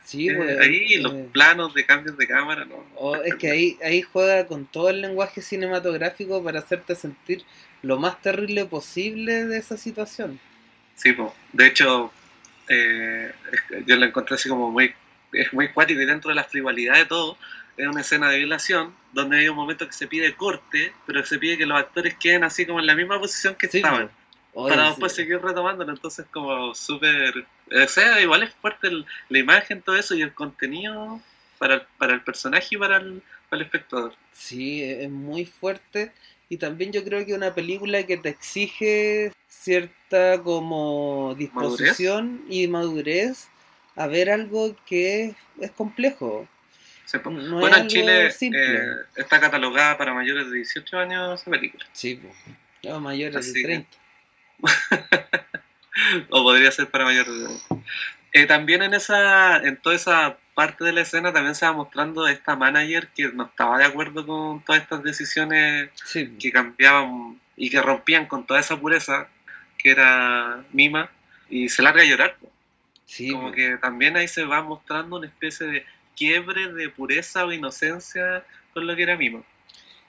Sí, 0.05 0.29
eh, 0.29 0.57
ahí 0.61 0.97
los 0.97 1.13
eh, 1.13 1.29
planos 1.31 1.73
de 1.73 1.83
cambios 1.83 2.15
de 2.15 2.27
cámara, 2.27 2.63
¿no? 2.63 2.85
Oh, 2.95 3.15
es 3.15 3.33
que 3.35 3.49
ahí, 3.49 3.77
ahí 3.83 4.03
juega 4.03 4.45
con 4.45 4.65
todo 4.67 4.89
el 4.89 5.01
lenguaje 5.01 5.41
cinematográfico 5.41 6.43
para 6.43 6.59
hacerte 6.59 6.95
sentir 6.95 7.43
lo 7.81 7.97
más 7.97 8.21
terrible 8.21 8.65
posible 8.65 9.45
de 9.45 9.57
esa 9.57 9.77
situación. 9.77 10.39
Sí, 10.93 11.13
pues, 11.13 11.31
de 11.53 11.67
hecho, 11.67 12.11
eh, 12.69 13.31
yo 13.87 13.95
lo 13.95 14.05
encontré 14.05 14.35
así 14.35 14.47
como 14.47 14.69
muy, 14.71 14.93
es 15.33 15.51
muy 15.51 15.69
cuático 15.69 15.99
y 15.99 16.05
dentro 16.05 16.29
de 16.29 16.35
la 16.35 16.43
frivolidad 16.43 16.97
de 16.97 17.05
todo, 17.05 17.37
es 17.75 17.87
una 17.87 18.01
escena 18.01 18.29
de 18.29 18.37
violación 18.37 18.93
donde 19.11 19.39
hay 19.39 19.49
un 19.49 19.55
momento 19.55 19.87
que 19.87 19.93
se 19.93 20.05
pide 20.07 20.35
corte, 20.35 20.93
pero 21.07 21.25
se 21.25 21.39
pide 21.39 21.57
que 21.57 21.65
los 21.65 21.79
actores 21.79 22.15
queden 22.15 22.43
así 22.43 22.67
como 22.67 22.79
en 22.79 22.85
la 22.85 22.95
misma 22.95 23.19
posición 23.19 23.55
que 23.55 23.65
estaban 23.65 24.11
para 24.63 24.89
después 24.89 25.13
seguir 25.13 25.41
retomándolo, 25.41 25.91
entonces 25.91 26.25
como 26.31 26.73
súper... 26.73 27.45
O 27.83 27.87
sea, 27.87 28.21
igual 28.21 28.43
es 28.43 28.53
fuerte 28.55 28.89
la 29.29 29.37
imagen, 29.37 29.81
todo 29.81 29.97
eso 29.97 30.15
y 30.15 30.21
el 30.21 30.33
contenido 30.33 31.21
para 31.57 31.75
el, 31.75 31.81
para 31.97 32.13
el 32.13 32.21
personaje 32.21 32.67
y 32.71 32.77
para 32.77 32.97
el, 32.97 33.21
para 33.49 33.61
el 33.61 33.65
espectador. 33.65 34.13
Sí, 34.31 34.81
es 34.83 35.09
muy 35.09 35.45
fuerte 35.45 36.13
y 36.47 36.57
también 36.57 36.91
yo 36.91 37.03
creo 37.03 37.25
que 37.25 37.33
una 37.33 37.53
película 37.53 38.03
que 38.03 38.17
te 38.17 38.29
exige 38.29 39.31
cierta 39.47 40.41
como 40.41 41.35
disposición 41.37 42.45
y 42.49 42.67
madurez 42.67 43.49
a 43.95 44.07
ver 44.07 44.29
algo 44.29 44.75
que 44.85 45.35
es, 45.59 45.71
complejo. 45.71 46.47
bueno, 47.23 47.77
en 47.77 47.87
Chile 47.87 48.27
eh, 48.27 48.85
está 49.15 49.39
catalogada 49.39 49.97
para 49.97 50.13
mayores 50.13 50.49
de 50.49 50.57
18 50.57 50.97
años 50.97 51.41
esa 51.41 51.51
película. 51.51 51.85
Sí, 51.93 52.21
mayores 53.01 53.53
de 53.53 53.63
30. 53.63 54.04
o 56.29 56.43
podría 56.43 56.71
ser 56.71 56.89
para 56.89 57.05
mayor 57.05 57.27
eh, 58.33 58.45
también 58.45 58.83
en 58.83 58.93
esa 58.93 59.57
en 59.57 59.77
toda 59.77 59.95
esa 59.95 60.37
parte 60.53 60.83
de 60.83 60.93
la 60.93 61.01
escena 61.01 61.33
también 61.33 61.55
se 61.55 61.65
va 61.65 61.73
mostrando 61.73 62.27
esta 62.27 62.55
manager 62.55 63.09
que 63.09 63.31
no 63.31 63.45
estaba 63.45 63.77
de 63.77 63.85
acuerdo 63.85 64.25
con 64.25 64.63
todas 64.63 64.81
estas 64.81 65.03
decisiones 65.03 65.89
que 66.13 66.51
cambiaban 66.51 67.39
y 67.55 67.69
que 67.69 67.81
rompían 67.81 68.25
con 68.25 68.45
toda 68.45 68.59
esa 68.59 68.79
pureza 68.79 69.27
que 69.77 69.91
era 69.91 70.63
Mima 70.71 71.09
y 71.49 71.69
se 71.69 71.81
larga 71.81 72.01
a 72.01 72.05
llorar 72.05 72.37
como 73.31 73.51
que 73.51 73.77
también 73.77 74.17
ahí 74.17 74.27
se 74.27 74.43
va 74.45 74.61
mostrando 74.61 75.17
una 75.17 75.27
especie 75.27 75.67
de 75.67 75.85
quiebre 76.15 76.73
de 76.73 76.89
pureza 76.89 77.45
o 77.45 77.51
inocencia 77.51 78.43
con 78.73 78.87
lo 78.87 78.95
que 78.95 79.03
era 79.03 79.15
Mima 79.15 79.43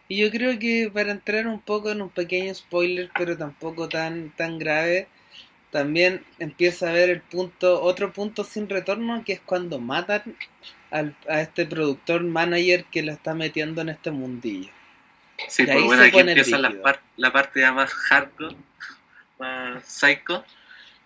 y 0.08 0.18
yo 0.18 0.30
creo 0.30 0.58
que 0.58 0.90
para 0.92 1.10
entrar 1.10 1.46
un 1.46 1.60
poco 1.60 1.90
en 1.90 2.02
un 2.02 2.10
pequeño 2.10 2.54
spoiler, 2.54 3.10
pero 3.16 3.36
tampoco 3.36 3.88
tan, 3.88 4.30
tan 4.30 4.58
grave, 4.58 5.08
también 5.70 6.24
empieza 6.38 6.88
a 6.88 6.92
ver 6.92 7.10
el 7.10 7.20
punto, 7.20 7.82
otro 7.82 8.12
punto 8.12 8.44
sin 8.44 8.68
retorno, 8.68 9.24
que 9.24 9.34
es 9.34 9.40
cuando 9.40 9.80
matan 9.80 10.22
al, 10.90 11.16
a 11.28 11.40
este 11.40 11.66
productor 11.66 12.22
manager 12.22 12.84
que 12.84 13.02
lo 13.02 13.12
está 13.12 13.34
metiendo 13.34 13.82
en 13.82 13.88
este 13.88 14.10
mundillo. 14.10 14.70
Sí, 15.48 15.66
pues 15.66 15.82
bueno, 15.82 16.02
aquí 16.02 16.18
empieza 16.18 16.56
la, 16.56 16.72
la, 17.16 17.32
parte 17.32 17.60
ya 17.60 17.72
más 17.72 17.92
hardcore, 17.92 18.56
más 19.38 19.84
psycho, 19.84 20.44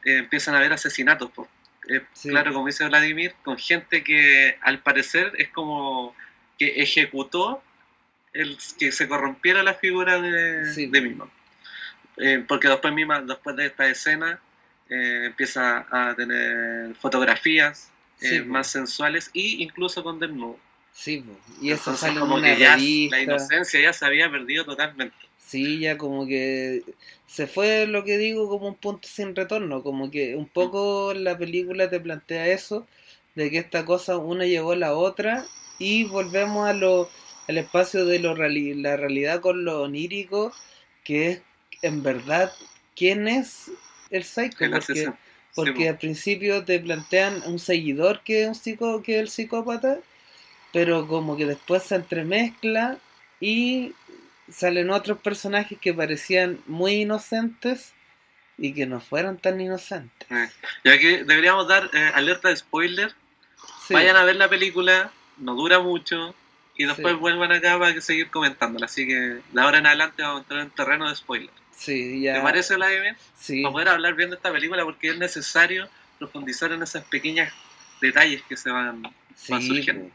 eh, 0.04 0.18
empiezan 0.18 0.54
a 0.54 0.58
haber 0.58 0.72
asesinatos. 0.72 1.30
Pues. 1.34 1.48
Claro, 2.22 2.52
como 2.52 2.66
dice 2.66 2.86
Vladimir, 2.86 3.34
con 3.42 3.58
gente 3.58 4.04
que 4.04 4.56
al 4.60 4.80
parecer 4.80 5.32
es 5.38 5.48
como 5.48 6.14
que 6.58 6.80
ejecutó 6.82 7.62
el 8.32 8.56
que 8.78 8.92
se 8.92 9.08
corrompiera 9.08 9.62
la 9.62 9.74
figura 9.74 10.20
de, 10.20 10.88
Mima. 11.00 11.30
Eh, 12.16 12.44
porque 12.46 12.68
después 12.68 12.92
Mima, 12.94 13.20
después 13.22 13.56
de 13.56 13.66
esta 13.66 13.88
escena, 13.88 14.40
eh, 14.88 15.26
empieza 15.26 15.86
a 15.90 16.14
tener 16.14 16.94
fotografías 16.96 17.90
eh, 18.20 18.42
más 18.42 18.68
sensuales 18.68 19.30
e 19.34 19.62
incluso 19.62 20.02
con 20.02 20.18
desnudo. 20.18 20.58
Sí, 20.92 21.24
y 21.62 21.70
eso 21.70 21.96
sale 21.96 22.20
como 22.20 22.40
que 22.40 22.58
ya 22.58 22.76
la 22.76 23.20
inocencia 23.22 23.80
ya 23.80 23.92
se 23.92 24.04
había 24.04 24.30
perdido 24.30 24.64
totalmente. 24.64 25.16
Sí, 25.38 25.80
ya 25.80 25.96
como 25.96 26.26
que 26.26 26.82
se 27.26 27.46
fue 27.46 27.86
lo 27.86 28.04
que 28.04 28.18
digo 28.18 28.48
como 28.48 28.68
un 28.68 28.74
punto 28.74 29.08
sin 29.08 29.34
retorno, 29.34 29.82
como 29.82 30.10
que 30.10 30.36
un 30.36 30.46
poco 30.46 31.14
la 31.14 31.38
película 31.38 31.88
te 31.88 32.00
plantea 32.00 32.48
eso, 32.48 32.86
de 33.34 33.50
que 33.50 33.58
esta 33.58 33.84
cosa 33.84 34.18
una 34.18 34.44
llegó 34.44 34.72
a 34.72 34.76
la 34.76 34.94
otra 34.94 35.44
y 35.78 36.04
volvemos 36.04 36.68
a 36.68 36.72
lo, 36.72 37.08
al 37.50 37.58
espacio 37.58 38.04
de 38.04 38.20
lo 38.20 38.34
la 38.36 38.96
realidad 38.96 39.40
con 39.40 39.64
lo 39.64 39.82
onírico, 39.82 40.52
que 41.04 41.30
es 41.30 41.42
en 41.82 42.02
verdad 42.02 42.52
quién 42.96 43.26
es 43.26 43.72
el 44.10 44.24
psycho, 44.24 44.56
porque, 44.70 45.12
porque 45.54 45.88
al 45.88 45.98
principio 45.98 46.64
te 46.64 46.78
plantean 46.78 47.42
un 47.46 47.58
seguidor 47.58 48.22
que 48.22 48.42
es 48.42 48.48
un 48.48 48.54
psico, 48.54 49.02
que 49.02 49.16
es 49.16 49.20
el 49.22 49.28
psicópata, 49.28 49.98
pero 50.72 51.08
como 51.08 51.36
que 51.36 51.46
después 51.46 51.82
se 51.82 51.96
entremezcla 51.96 52.98
y 53.40 53.94
salen 54.48 54.90
otros 54.90 55.18
personajes 55.18 55.76
que 55.78 55.92
parecían 55.92 56.60
muy 56.66 57.02
inocentes 57.02 57.92
y 58.58 58.74
que 58.74 58.86
no 58.86 59.00
fueron 59.00 59.38
tan 59.38 59.60
inocentes. 59.60 60.30
Eh, 60.30 60.50
ya 60.84 60.98
que 60.98 61.24
deberíamos 61.24 61.66
dar 61.66 61.90
eh, 61.92 62.10
alerta 62.14 62.48
de 62.48 62.56
spoiler. 62.56 63.12
Vayan 63.88 64.16
a 64.16 64.22
ver 64.22 64.36
la 64.36 64.48
película, 64.48 65.10
no 65.38 65.56
dura 65.56 65.80
mucho, 65.80 66.32
y 66.80 66.86
después 66.86 67.18
vuelvan 67.18 67.52
acá 67.52 67.78
para 67.78 68.00
seguir 68.00 68.30
comentándola. 68.30 68.86
Así 68.86 69.06
que 69.06 69.14
de 69.14 69.60
ahora 69.60 69.78
en 69.78 69.86
adelante 69.86 70.22
vamos 70.22 70.38
a 70.38 70.42
entrar 70.44 70.60
en 70.62 70.70
terreno 70.70 71.10
de 71.10 71.14
spoiler. 71.14 71.50
Sí, 71.76 72.22
ya. 72.22 72.36
¿Te 72.36 72.40
parece, 72.40 72.74
Vladimir? 72.74 73.16
Sí. 73.36 73.62
Para 73.62 73.72
poder 73.72 73.88
hablar 73.90 74.14
bien 74.14 74.30
de 74.30 74.36
esta 74.36 74.50
película 74.50 74.82
porque 74.84 75.10
es 75.10 75.18
necesario 75.18 75.90
profundizar 76.18 76.72
en 76.72 76.82
esos 76.82 77.04
pequeños 77.04 77.52
detalles 78.00 78.40
que 78.48 78.56
se 78.56 78.70
van, 78.70 79.02
van 79.02 79.62
surgiendo. 79.62 80.10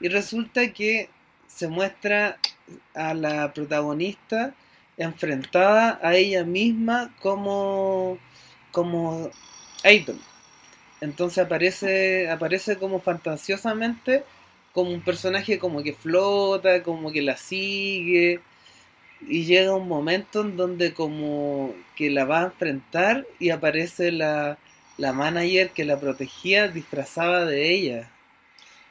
Y 0.00 0.08
resulta 0.08 0.72
que 0.72 1.10
se 1.46 1.68
muestra 1.68 2.38
a 2.96 3.14
la 3.14 3.54
protagonista 3.54 4.54
enfrentada 4.96 6.00
a 6.02 6.16
ella 6.16 6.42
misma 6.42 7.14
como 7.20 8.18
como 8.72 9.30
idol. 9.84 10.18
Entonces 11.00 11.38
aparece 11.38 12.28
aparece 12.28 12.78
como 12.78 12.98
fantasiosamente 12.98 14.24
como 14.78 14.92
un 14.92 15.00
personaje 15.00 15.58
como 15.58 15.82
que 15.82 15.92
flota, 15.92 16.84
como 16.84 17.10
que 17.10 17.20
la 17.20 17.36
sigue 17.36 18.40
y 19.26 19.44
llega 19.44 19.74
un 19.74 19.88
momento 19.88 20.42
en 20.42 20.56
donde 20.56 20.94
como 20.94 21.74
que 21.96 22.10
la 22.10 22.24
va 22.24 22.42
a 22.42 22.44
enfrentar 22.44 23.26
y 23.40 23.50
aparece 23.50 24.12
la, 24.12 24.56
la 24.96 25.12
manager 25.12 25.70
que 25.70 25.84
la 25.84 25.98
protegía 25.98 26.68
disfrazada 26.68 27.44
de 27.44 27.74
ella. 27.74 28.08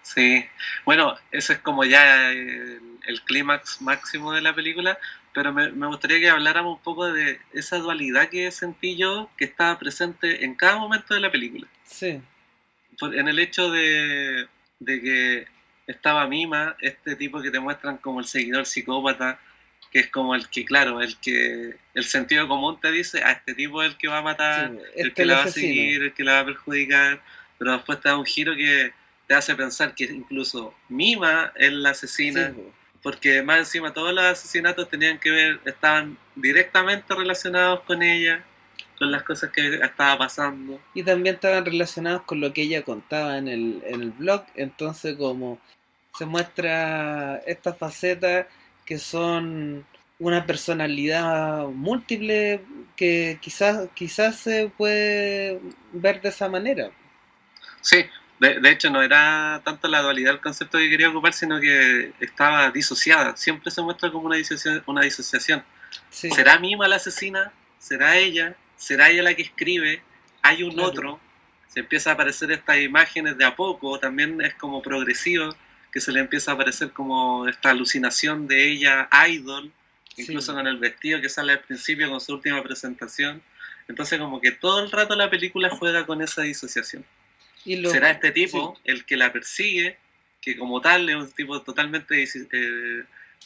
Sí, 0.01 0.44
bueno, 0.84 1.15
ese 1.32 1.53
es 1.53 1.60
como 1.60 1.86
ya 1.86 2.32
el, 2.32 2.82
clímax 3.24 3.82
máximo 3.82 4.34
de 4.34 4.41
la 4.41 4.53
película, 4.53 5.00
pero 5.34 5.53
me, 5.53 5.88
gustaría 5.88 6.20
que 6.20 6.29
habláramos 6.29 6.79
un 6.79 6.84
poco 6.84 7.10
de 7.10 7.39
esa 7.53 7.77
dualidad 7.77 8.27
que 8.27 8.51
sentí 8.51 8.98
yo 8.98 9.29
que 9.38 9.46
estaba 9.46 9.79
presente 9.79 10.44
en 10.44 10.53
cada 10.56 10.79
momento 10.79 11.13
de 11.13 11.22
la 11.22 11.32
película. 11.32 11.65
Sí. 11.86 12.22
En 13.01 13.29
el 13.29 13.39
hecho 13.39 13.72
de, 13.72 14.48
de 14.79 15.01
que 15.01 15.57
estaba 15.88 16.27
Mima, 16.27 16.75
este 16.82 17.15
tipo 17.15 17.41
que 17.41 17.50
te 17.50 17.60
muestran 17.60 17.98
como 17.98 18.20
el 18.20 18.25
seguidor 18.25 18.65
psicópata, 18.65 19.39
que 19.91 20.00
es 20.00 20.10
como 20.10 20.36
el 20.36 20.50
que, 20.50 20.65
claro, 20.65 21.01
el 21.01 21.17
que 21.17 21.75
el 21.94 22.03
sentido 22.03 22.48
común 22.48 22.79
te 22.79 22.91
dice, 22.91 23.24
a 23.24 23.32
este 23.32 23.56
tipo 23.56 23.82
es 23.82 23.91
el 23.91 23.98
que 23.98 24.10
va 24.10 24.17
a 24.17 24.22
matar, 24.22 24.74
el 24.95 25.13
que 25.13 25.26
la 25.26 25.38
va 25.38 25.43
a 25.43 25.47
seguir, 25.47 26.04
el 26.04 26.13
que 26.13 26.23
la 26.23 26.34
va 26.34 26.39
a 26.39 26.45
perjudicar, 26.45 27.21
pero 27.58 27.71
después 27.71 28.02
te 28.02 28.10
da 28.10 28.17
un 28.17 28.26
giro 28.26 28.56
que 28.56 28.91
te 29.28 29.34
hace 29.34 29.56
pensar 29.56 29.95
que 29.95 30.06
incluso 30.06 30.73
Mima 30.89 31.54
es 31.56 31.71
la 31.71 31.91
asesina, 31.91 32.54
porque 33.02 33.41
más 33.41 33.60
encima 33.60 33.93
todos 33.93 34.13
los 34.13 34.23
asesinatos 34.23 34.89
tenían 34.89 35.19
que 35.19 35.32
ver, 35.32 35.60
estaban 35.65 36.17
directamente 36.36 37.15
relacionados 37.15 37.82
con 37.82 38.04
ella, 38.04 38.43
con 38.97 39.12
las 39.12 39.23
cosas 39.23 39.51
que 39.51 39.75
estaba 39.75 40.17
pasando. 40.17 40.79
Y 40.93 41.03
también 41.03 41.36
estaban 41.36 41.65
relacionados 41.65 42.23
con 42.23 42.39
lo 42.41 42.53
que 42.53 42.63
ella 42.63 42.83
contaba 42.83 43.38
en 43.38 43.47
el, 43.47 43.81
en 43.86 44.01
el 44.01 44.12
blog, 44.12 44.45
entonces 44.55 45.15
como 45.15 45.60
se 46.17 46.25
muestra 46.25 47.38
esta 47.45 47.73
faceta 47.73 48.47
que 48.86 48.97
son 48.97 49.86
una 50.19 50.45
personalidad 50.45 51.67
múltiple 51.67 52.62
que 52.95 53.38
quizás 53.39 53.88
quizás 53.93 54.38
se 54.38 54.71
puede 54.75 55.62
ver 55.91 56.21
de 56.21 56.29
esa 56.29 56.49
manera. 56.49 56.89
Sí, 57.81 58.05
de, 58.39 58.69
hecho 58.69 58.89
no 58.89 59.01
era 59.01 59.62
tanto 59.63 59.88
la 59.88 60.01
dualidad 60.01 60.33
el 60.33 60.41
concepto 60.41 60.77
que 60.77 60.89
quería 60.89 61.10
ocupar, 61.10 61.33
sino 61.33 61.60
que 61.60 62.13
estaba 62.19 62.71
disociada. 62.71 63.38
Siempre 63.38 63.71
se 63.71 63.81
muestra 63.81 64.12
como 64.12 64.25
una 64.25 64.38
disociación. 64.38 64.83
Una 64.88 65.01
disociación. 65.01 65.63
¿Será 66.10 66.60
Mima 66.60 66.88
la 66.88 66.97
asesina? 66.97 67.51
¿Será 67.79 68.17
ella? 68.17 68.55
¿Será 68.78 69.10
ella 69.10 69.24
la 69.24 69.36
que 69.36 69.42
escribe? 69.42 70.02
¿Hay 70.42 70.63
un 70.63 70.80
otro? 70.80 71.20
Se 71.68 71.82
empieza 71.82 72.12
a 72.12 72.13
aparecer 72.13 72.52
estas 72.52 72.78
imágenes 72.78 73.38
de 73.38 73.46
a 73.46 73.56
poco, 73.56 74.00
también 74.00 74.40
es 74.42 74.54
como 74.54 74.82
progresivo 74.82 75.56
que 75.92 76.00
se 76.00 76.12
le 76.12 76.20
empieza 76.20 76.52
a 76.52 76.54
aparecer 76.54 76.92
como 76.92 77.48
esta 77.48 77.72
alucinación 77.72 78.48
de 78.48 78.72
ella 78.72 79.10
idol, 79.28 79.72
incluso 80.16 80.54
con 80.54 80.68
el 80.68 80.78
vestido 80.78 81.20
que 81.22 81.30
sale 81.30 81.54
al 81.54 81.62
principio 81.62 82.10
con 82.10 82.22
su 82.22 82.34
última 82.34 82.62
presentación. 82.63 83.42
Entonces 83.88 84.20
como 84.20 84.40
que 84.42 84.52
todo 84.52 84.84
el 84.84 84.92
rato 84.92 85.16
la 85.16 85.30
película 85.30 85.70
juega 85.70 86.06
con 86.06 86.22
esa 86.22 86.44
disociación. 86.44 87.06
¿Y 87.66 87.84
Será 87.88 88.12
este 88.12 88.32
tipo 88.32 88.80
el 88.84 89.06
que 89.06 89.18
la 89.18 89.34
persigue, 89.34 89.98
que 90.42 90.56
como 90.56 90.82
tal 90.82 91.10
es 91.10 91.16
un 91.16 91.32
tipo 91.32 91.62
totalmente 91.62 92.24
eh, 92.24 93.04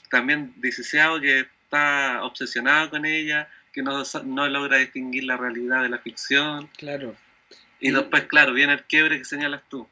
también 0.09 0.53
disociado, 0.57 1.19
que 1.19 1.47
está 1.63 2.23
obsesionado 2.23 2.89
con 2.89 3.05
ella, 3.05 3.49
que 3.71 3.81
no, 3.81 4.03
no 4.25 4.47
logra 4.49 4.77
distinguir 4.77 5.23
la 5.25 5.37
realidad 5.37 5.83
de 5.83 5.89
la 5.89 5.99
ficción. 5.99 6.69
Claro. 6.77 7.15
Y, 7.79 7.89
y 7.89 7.91
después, 7.91 8.23
claro, 8.25 8.53
viene 8.53 8.73
el 8.73 8.83
quiebre 8.83 9.17
que 9.17 9.25
señalas 9.25 9.61
tú 9.69 9.87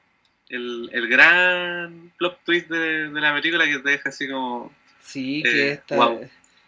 el, 0.49 0.89
el 0.91 1.07
gran 1.07 2.11
plot 2.17 2.43
twist 2.43 2.69
de, 2.69 3.09
la 3.09 3.33
película 3.33 3.65
que 3.65 3.79
te 3.79 3.89
deja 3.89 4.09
así 4.09 4.27
como... 4.27 4.73
Sí, 5.01 5.41
que, 5.43 5.69
eh, 5.69 5.71
esta, 5.73 6.17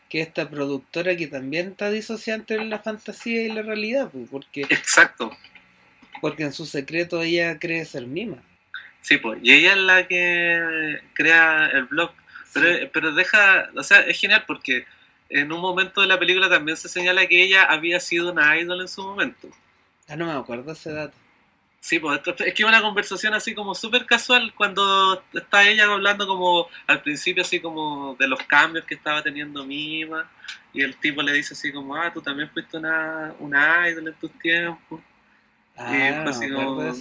que 0.07 0.21
esta 0.21 0.49
productora 0.49 1.15
que 1.17 1.27
también 1.27 1.69
está 1.69 1.91
disociada 1.91 2.39
entre 2.39 2.63
la 2.65 2.79
fantasía 2.79 3.43
y 3.43 3.51
la 3.51 3.63
realidad, 3.63 4.09
pues, 4.11 4.29
porque... 4.29 4.61
Exacto. 4.61 5.35
Porque 6.21 6.43
en 6.43 6.53
su 6.53 6.65
secreto 6.65 7.21
ella 7.21 7.57
cree 7.59 7.83
ser 7.85 8.05
Mima. 8.05 8.37
Sí, 9.01 9.17
pues, 9.17 9.39
y 9.41 9.51
ella 9.51 9.71
es 9.71 9.79
la 9.79 10.07
que 10.07 10.99
crea 11.13 11.67
el 11.73 11.85
blog, 11.85 12.11
pero, 12.53 12.89
pero 12.93 13.11
deja, 13.13 13.69
o 13.75 13.83
sea, 13.83 14.01
es 14.01 14.19
genial 14.19 14.43
porque 14.45 14.85
en 15.31 15.51
un 15.51 15.61
momento 15.61 16.01
de 16.01 16.07
la 16.07 16.19
película 16.19 16.49
también 16.49 16.77
se 16.77 16.89
señala 16.89 17.25
que 17.25 17.43
ella 17.43 17.63
había 17.63 17.99
sido 17.99 18.31
una 18.31 18.57
idol 18.59 18.81
en 18.81 18.87
su 18.87 19.01
momento. 19.01 19.49
Ah, 20.07 20.15
no 20.15 20.25
me 20.25 20.33
acuerdo 20.33 20.71
ese 20.73 20.91
dato. 20.91 21.15
Sí, 21.79 21.97
pues 21.97 22.21
es 22.45 22.53
que 22.53 22.63
una 22.63 22.81
conversación 22.81 23.33
así 23.33 23.55
como 23.55 23.73
súper 23.73 24.05
casual 24.05 24.53
cuando 24.53 25.23
está 25.33 25.67
ella 25.67 25.85
hablando 25.85 26.27
como 26.27 26.67
al 26.85 27.01
principio 27.01 27.41
así 27.41 27.59
como 27.59 28.15
de 28.19 28.27
los 28.27 28.39
cambios 28.43 28.85
que 28.85 28.93
estaba 28.93 29.23
teniendo 29.23 29.65
Mima 29.65 30.29
y 30.73 30.83
el 30.83 30.95
tipo 30.97 31.23
le 31.23 31.33
dice 31.33 31.55
así 31.55 31.71
como, 31.71 31.95
ah, 31.95 32.11
tú 32.13 32.21
también 32.21 32.49
fuiste 32.51 32.77
una, 32.77 33.33
una 33.39 33.89
idol 33.89 34.09
en 34.09 34.13
tus 34.13 34.31
tiempos. 34.37 35.01
Ah, 35.75 35.97
y 35.97 36.29
así, 36.29 36.51
como, 36.51 36.93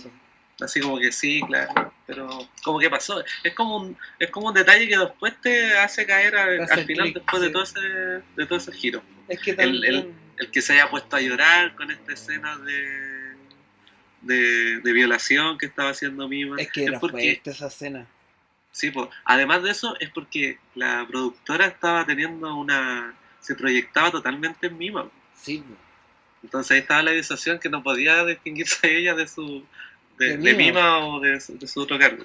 así 0.63 0.81
como 0.81 0.99
que 0.99 1.13
sí, 1.13 1.41
claro, 1.47 1.93
pero 2.07 2.29
como 2.63 2.79
que 2.79 2.91
pasó. 2.91 3.23
Es 3.43 3.55
como 3.55 3.77
un, 3.77 3.97
es 4.19 4.31
como 4.31 4.49
un 4.49 4.55
detalle 4.55 4.89
que 4.89 4.99
después 4.99 5.35
te 5.41 5.79
hace 5.79 6.07
caer 6.07 6.37
al, 6.37 6.69
final 6.87 7.13
después 7.13 7.43
de, 7.43 7.51
todo 7.51 7.63
ese, 7.63 7.81
de 7.81 8.47
todo 8.47 8.59
ese 8.59 8.73
giro. 8.73 9.03
Es 9.29 9.41
que 9.41 9.53
el, 9.53 9.85
el, 9.85 10.15
el 10.39 10.51
que 10.51 10.63
se 10.63 10.75
haya 10.75 10.91
puesto 10.91 11.17
a 11.17 11.21
llorar 11.21 11.75
con 11.75 11.91
esta 11.91 12.13
escena 12.13 12.57
de 12.59 13.11
de, 14.23 14.93
violación 14.93 15.59
que 15.59 15.67
estaba 15.67 15.91
haciendo 15.91 16.29
Mima. 16.29 16.57
Es 16.59 16.71
que 16.71 16.85
era 16.85 17.01
porque, 17.01 17.41
esa 17.45 17.67
escena. 17.67 18.07
Sí, 18.73 18.91
pues, 18.91 19.09
además 19.25 19.63
de 19.63 19.71
eso 19.71 19.97
es 20.01 20.11
porque 20.11 20.59
la 20.75 21.07
productora 21.09 21.67
estaba 21.67 22.05
teniendo 22.07 22.55
una... 22.55 23.15
se 23.41 23.55
proyectaba 23.55 24.11
totalmente 24.11 24.69
en 24.69 24.79
Mima. 24.79 25.11
Sí. 25.35 25.65
Entonces 26.43 26.73
ahí 26.73 26.79
estaba 26.79 27.03
la 27.03 27.11
disociación 27.11 27.59
que 27.59 27.69
no 27.69 27.83
podía 27.83 28.25
distinguirse 28.25 28.79
ella 28.97 29.15
de 29.15 29.27
su... 29.27 29.65
De, 30.21 30.55
Mima 30.55 31.07
o 31.07 31.19
de 31.19 31.41
su, 31.41 31.81
otro 31.81 31.99
cargo. 31.99 32.23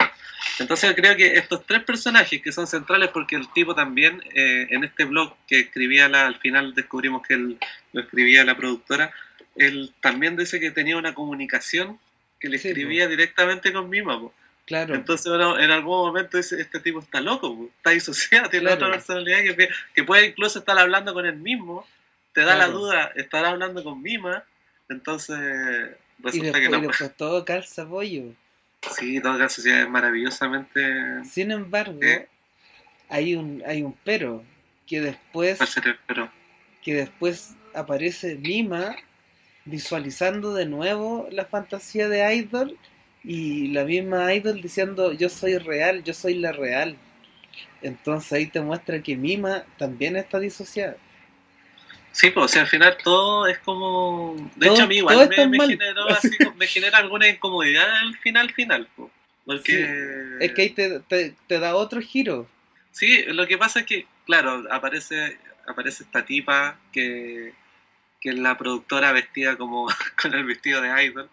Entonces 0.59 0.93
creo 0.95 1.15
que 1.15 1.37
estos 1.37 1.65
tres 1.65 1.83
personajes 1.83 2.41
que 2.41 2.51
son 2.51 2.67
centrales 2.67 3.09
porque 3.09 3.37
el 3.37 3.47
tipo 3.53 3.73
también 3.73 4.21
eh, 4.33 4.67
en 4.69 4.83
este 4.83 5.05
blog 5.05 5.33
que 5.47 5.61
escribía 5.61 6.09
la, 6.09 6.25
al 6.25 6.37
final 6.39 6.75
descubrimos 6.75 7.25
que 7.25 7.35
él, 7.35 7.57
lo 7.93 8.01
escribía 8.01 8.43
la 8.43 8.57
productora, 8.57 9.13
él 9.55 9.93
también 10.01 10.35
dice 10.35 10.59
que 10.59 10.71
tenía 10.71 10.97
una 10.97 11.13
comunicación 11.13 11.97
que 12.39 12.49
le 12.49 12.57
escribía 12.57 13.07
directamente 13.07 13.71
con 13.71 13.89
Mima. 13.89 14.19
Claro. 14.65 14.95
Entonces, 14.95 15.27
bueno, 15.31 15.59
en 15.59 15.71
algún 15.71 16.07
momento 16.07 16.37
dice, 16.37 16.59
este 16.59 16.79
tipo 16.79 16.99
está 16.99 17.21
loco, 17.21 17.69
está 17.77 17.91
disociado, 17.91 18.49
tiene 18.51 18.71
otra 18.71 18.91
personalidad 18.91 19.39
que, 19.39 19.69
que, 19.93 20.03
puede 20.03 20.27
incluso 20.27 20.59
estar 20.59 20.77
hablando 20.77 21.13
con 21.13 21.25
él 21.25 21.37
mismo, 21.37 21.87
te 22.33 22.41
da 22.41 22.55
la 22.55 22.67
duda, 22.67 23.11
estará 23.15 23.49
hablando 23.49 23.83
con 23.83 24.01
Mima, 24.01 24.43
Entonces, 24.89 25.37
resulta 26.19 26.59
que 26.59 26.69
no. 26.69 26.77
Y 26.77 26.81
después 26.81 27.15
todo 27.15 27.45
calza 27.45 27.87
pollo. 27.87 28.33
Sí, 28.97 29.19
todo 29.21 29.37
calza 29.37 29.61
es 29.81 29.89
maravillosamente. 29.89 31.23
Sin 31.25 31.51
embargo, 31.51 31.99
hay 33.09 33.35
un 33.35 33.63
hay 33.65 33.83
un 33.83 33.95
pero 34.03 34.43
que 34.87 35.01
después 35.01 35.59
pero? 36.07 36.31
que 36.81 36.93
después 36.93 37.55
aparece 37.73 38.35
Lima 38.35 38.95
visualizando 39.65 40.53
de 40.53 40.65
nuevo 40.65 41.27
la 41.31 41.45
fantasía 41.45 42.07
de 42.07 42.35
Idol 42.35 42.77
y 43.23 43.69
la 43.69 43.83
misma 43.83 44.33
Idol 44.33 44.61
diciendo 44.61 45.11
yo 45.11 45.29
soy 45.29 45.57
real, 45.57 46.03
yo 46.03 46.13
soy 46.13 46.35
la 46.35 46.51
real. 46.51 46.97
Entonces 47.81 48.31
ahí 48.33 48.47
te 48.47 48.61
muestra 48.61 49.01
que 49.01 49.17
Mima 49.17 49.65
también 49.77 50.15
está 50.15 50.39
disociada. 50.39 50.97
Sí, 52.15 52.29
pues, 52.29 52.45
o 52.45 52.47
sea, 52.47 52.61
al 52.61 52.69
final 52.69 52.95
todo 53.03 53.45
es 53.45 53.59
como... 53.59 54.37
De 54.55 54.69
hecho, 54.69 54.83
a 54.83 54.87
mí 54.87 54.95
igual 54.95 55.27
me, 55.27 55.59
generó 55.59 56.07
así, 56.07 56.29
me 56.55 56.65
genera 56.65 56.99
alguna 56.99 57.27
incomodidad 57.27 57.93
al 57.97 58.17
final, 58.19 58.53
final, 58.53 58.87
porque... 59.43 60.37
es 60.39 60.53
que 60.53 60.61
ahí 60.61 60.69
te, 60.69 61.01
te, 61.01 61.59
da 61.59 61.75
otro 61.75 61.99
giro. 61.99 62.47
Sí, 62.93 63.23
lo 63.23 63.45
que 63.47 63.57
pasa 63.57 63.81
es 63.81 63.85
que, 63.85 64.07
claro, 64.25 64.63
aparece, 64.71 65.37
aparece 65.67 66.03
esta 66.03 66.23
tipa 66.23 66.79
que, 66.93 67.53
que 68.21 68.29
es 68.29 68.39
la 68.39 68.57
productora 68.57 69.11
vestida 69.11 69.57
como 69.57 69.87
con 70.21 70.33
el 70.33 70.45
vestido 70.45 70.79
de 70.79 71.03
idol, 71.03 71.29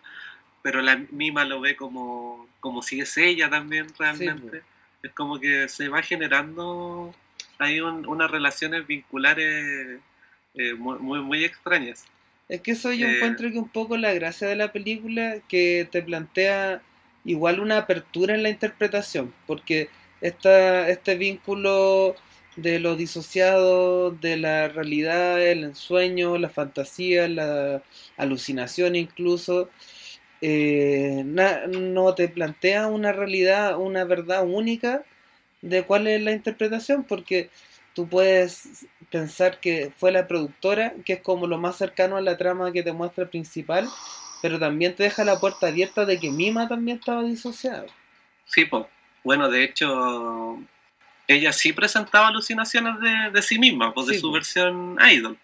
pero 0.63 0.83
la 0.83 0.97
mima 1.13 1.45
lo 1.45 1.61
ve 1.61 1.77
como, 1.77 2.49
como 2.59 2.83
si 2.83 3.01
es 3.01 3.17
ella 3.19 3.49
también 3.49 3.87
realmente. 3.97 4.63
es 5.01 5.13
como 5.13 5.39
que 5.39 5.69
se 5.69 5.89
va 5.89 6.03
generando 6.03 7.15
ahí 7.61 7.81
unas 7.81 8.31
relaciones 8.33 8.85
vinculares 8.85 10.01
eh, 10.55 10.75
muy, 10.75 11.21
muy, 11.21 11.45
extrañas. 11.45 12.05
Es 12.49 12.61
que 12.61 12.73
eso 12.73 12.93
yo 12.93 13.07
eh, 13.07 13.17
encuentro 13.17 13.51
que 13.51 13.59
un 13.59 13.69
poco 13.69 13.97
la 13.97 14.13
gracia 14.13 14.49
de 14.49 14.57
la 14.57 14.73
película 14.73 15.37
que 15.49 15.89
te 15.91 16.03
plantea 16.03 16.83
igual 17.25 17.61
una 17.61 17.79
apertura 17.79 18.35
en 18.35 18.43
la 18.43 18.51
interpretación, 18.51 19.33
porque 19.47 19.89
esta, 20.21 20.89
este 20.89 21.17
vínculo 21.17 22.17
de 22.57 22.81
lo 22.81 22.97
disociado 22.97 24.11
de 24.11 24.37
la 24.37 24.69
realidad, 24.69 25.41
el 25.41 25.65
ensueño, 25.65 26.37
la 26.39 26.51
fantasía, 26.51 27.29
la 27.29 27.83
alucinación 28.17 28.97
incluso, 28.97 29.71
eh, 30.43 31.23
no 31.25 32.15
te 32.15 32.29
plantea 32.29 32.89
una 32.89 33.13
realidad, 33.13 33.79
una 33.79 34.05
verdad 34.05 34.45
única 34.47 35.05
de 35.63 35.85
cuál 35.85 36.09
es 36.09 36.21
la 36.21 36.33
interpretación, 36.33 37.05
porque 37.05 37.51
tú 37.95 38.09
puedes 38.09 38.87
pensar 39.11 39.61
que 39.61 39.93
fue 39.97 40.11
la 40.13 40.27
productora, 40.27 40.95
que 41.05 41.15
es 41.15 41.21
como 41.21 41.47
lo 41.47 41.59
más 41.59 41.77
cercano 41.77 42.17
a 42.17 42.21
la 42.21 42.37
trama 42.37 42.73
que 42.73 42.83
te 42.83 42.93
muestra 42.93 43.25
el 43.25 43.31
principal, 43.31 43.89
pero 44.41 44.59
también 44.59 44.95
te 44.95 45.05
deja 45.05 45.25
la 45.25 45.39
puerta 45.39 45.69
abierta 45.69 46.05
de 46.05 46.19
que 46.19 46.31
Mima 46.31 46.69
también 46.69 46.99
estaba 46.99 47.23
disociada. 47.23 47.87
Sí, 48.47 48.65
pues. 48.65 48.87
Bueno, 49.25 49.49
de 49.49 49.63
hecho, 49.63 50.59
ella 51.29 51.53
sí 51.53 51.73
presentaba 51.73 52.29
alucinaciones 52.29 52.95
de, 53.33 53.43
sí 53.43 53.59
misma, 53.59 53.95
pues 53.95 54.09
de 54.09 54.19
su 54.19 54.33
versión 54.33 54.99
idol. 55.11 55.39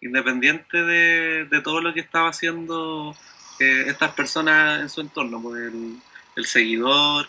Independiente 0.00 0.82
de, 0.82 1.60
todo 1.62 1.80
lo 1.80 1.94
que 1.94 2.00
estaba 2.00 2.30
haciendo 2.30 3.14
eh, 3.60 3.84
estas 3.86 4.12
personas 4.14 4.80
en 4.80 4.88
su 4.88 5.00
entorno, 5.00 5.40
pues 5.40 5.72
el, 6.34 6.44
seguidor, 6.44 7.28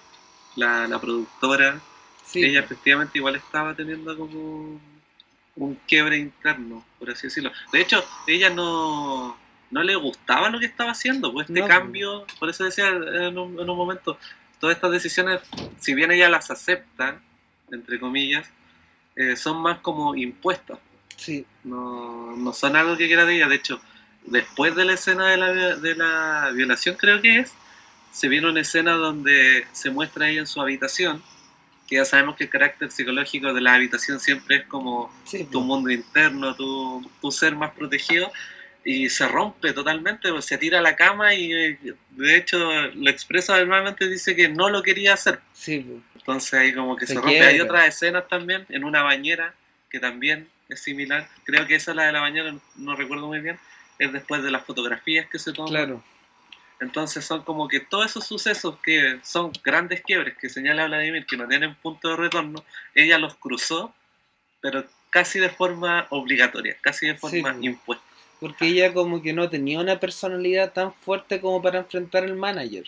la, 0.55 0.87
la 0.87 0.99
productora, 0.99 1.79
ella 2.35 2.59
efectivamente 2.59 3.17
igual 3.17 3.35
estaba 3.35 3.73
teniendo 3.75 4.15
como 4.17 4.79
un 5.55 5.75
quiebre 5.87 6.17
interno, 6.17 6.85
por 6.97 7.09
así 7.09 7.27
decirlo. 7.27 7.51
De 7.71 7.81
hecho, 7.81 8.03
ella 8.27 8.49
no, 8.49 9.37
no 9.71 9.83
le 9.83 9.95
gustaba 9.95 10.49
lo 10.49 10.59
que 10.59 10.65
estaba 10.65 10.91
haciendo, 10.91 11.33
pues 11.33 11.49
este 11.49 11.65
cambio, 11.65 12.25
por 12.39 12.49
eso 12.49 12.63
decía 12.63 12.89
en 12.89 13.37
un, 13.37 13.65
momento, 13.65 14.17
todas 14.59 14.75
estas 14.75 14.91
decisiones, 14.91 15.41
si 15.79 15.93
bien 15.93 16.11
ella 16.11 16.29
las 16.29 16.49
acepta, 16.49 17.19
entre 17.71 17.99
comillas, 17.99 18.49
eh, 19.15 19.35
son 19.35 19.61
más 19.61 19.79
como 19.79 20.15
impuestas. 20.15 20.79
Sí. 21.17 21.45
No, 21.63 22.35
no 22.37 22.53
son 22.53 22.75
algo 22.75 22.95
que 22.95 23.07
quiera 23.07 23.25
de 23.25 23.35
ella. 23.35 23.47
De 23.49 23.55
hecho, 23.55 23.81
después 24.25 24.75
de 24.75 24.85
la 24.85 24.93
escena 24.93 25.27
de 25.27 25.37
la, 25.37 25.75
de 25.75 25.95
la 25.95 26.51
violación, 26.53 26.95
creo 26.95 27.21
que 27.21 27.39
es, 27.39 27.53
se 28.11 28.29
viene 28.29 28.49
una 28.49 28.61
escena 28.61 28.93
donde 28.93 29.67
se 29.73 29.89
muestra 29.89 30.29
ella 30.29 30.39
en 30.39 30.47
su 30.47 30.61
habitación 30.61 31.21
que 31.89 31.95
ya 31.95 32.05
sabemos 32.05 32.35
que 32.35 32.43
el 32.43 32.49
carácter 32.51 32.91
psicológico 32.91 33.51
de 33.51 33.61
la 33.61 33.73
habitación 33.73 34.19
siempre 34.19 34.57
es 34.57 34.65
como 34.65 35.11
tu 35.51 35.61
mundo 35.61 35.89
interno, 35.89 36.55
tu, 36.55 37.09
tu, 37.19 37.31
ser 37.31 37.55
más 37.55 37.71
protegido, 37.71 38.31
y 38.85 39.09
se 39.09 39.27
rompe 39.27 39.73
totalmente, 39.73 40.31
pues, 40.31 40.45
se 40.45 40.59
tira 40.59 40.79
a 40.79 40.81
la 40.83 40.95
cama 40.95 41.33
y 41.33 41.49
de 42.11 42.37
hecho 42.37 42.57
lo 42.93 43.09
expresa 43.09 43.57
verbalmente, 43.57 44.07
dice 44.07 44.35
que 44.35 44.49
no 44.49 44.69
lo 44.69 44.83
quería 44.83 45.15
hacer. 45.15 45.39
Entonces 45.67 46.53
ahí 46.53 46.73
como 46.73 46.95
que 46.95 47.07
se, 47.07 47.15
rompe. 47.15 47.41
Hay 47.41 47.59
otras 47.59 47.87
escenas 47.87 48.27
también 48.27 48.65
en 48.69 48.83
una 48.83 49.01
bañera 49.01 49.55
que 49.89 49.99
también 49.99 50.47
es 50.69 50.81
similar, 50.81 51.27
creo 51.43 51.65
que 51.65 51.75
esa 51.75 51.91
es 51.91 51.97
la 51.97 52.05
de 52.05 52.11
la 52.11 52.19
bañera, 52.19 52.53
no 52.75 52.95
recuerdo 52.95 53.25
muy 53.25 53.39
bien, 53.39 53.57
es 53.97 54.13
después 54.13 54.43
de 54.43 54.51
las 54.51 54.63
fotografías 54.63 55.27
que 55.27 55.39
se 55.39 55.51
toman. 55.51 55.71
Claro 55.71 56.03
entonces 56.79 57.25
son 57.25 57.43
como 57.43 57.67
que 57.67 57.79
todos 57.79 58.05
esos 58.05 58.25
sucesos 58.25 58.77
que 58.83 59.19
son 59.23 59.51
grandes 59.63 60.01
quiebres 60.01 60.37
que 60.37 60.49
señala 60.49 60.87
Vladimir 60.87 61.25
que 61.25 61.37
no 61.37 61.47
tienen 61.47 61.75
punto 61.75 62.09
de 62.09 62.15
retorno, 62.15 62.63
ella 62.95 63.17
los 63.17 63.35
cruzó, 63.35 63.93
pero 64.61 64.85
casi 65.09 65.39
de 65.39 65.49
forma 65.49 66.07
obligatoria, 66.09 66.77
casi 66.81 67.07
de 67.07 67.15
forma 67.15 67.55
impuesta. 67.61 68.05
Porque 68.39 68.67
ella 68.67 68.93
como 68.93 69.21
que 69.21 69.33
no 69.33 69.49
tenía 69.49 69.79
una 69.79 69.99
personalidad 69.99 70.71
tan 70.71 70.93
fuerte 70.93 71.41
como 71.41 71.61
para 71.61 71.79
enfrentar 71.79 72.23
al 72.23 72.35
manager. 72.35 72.85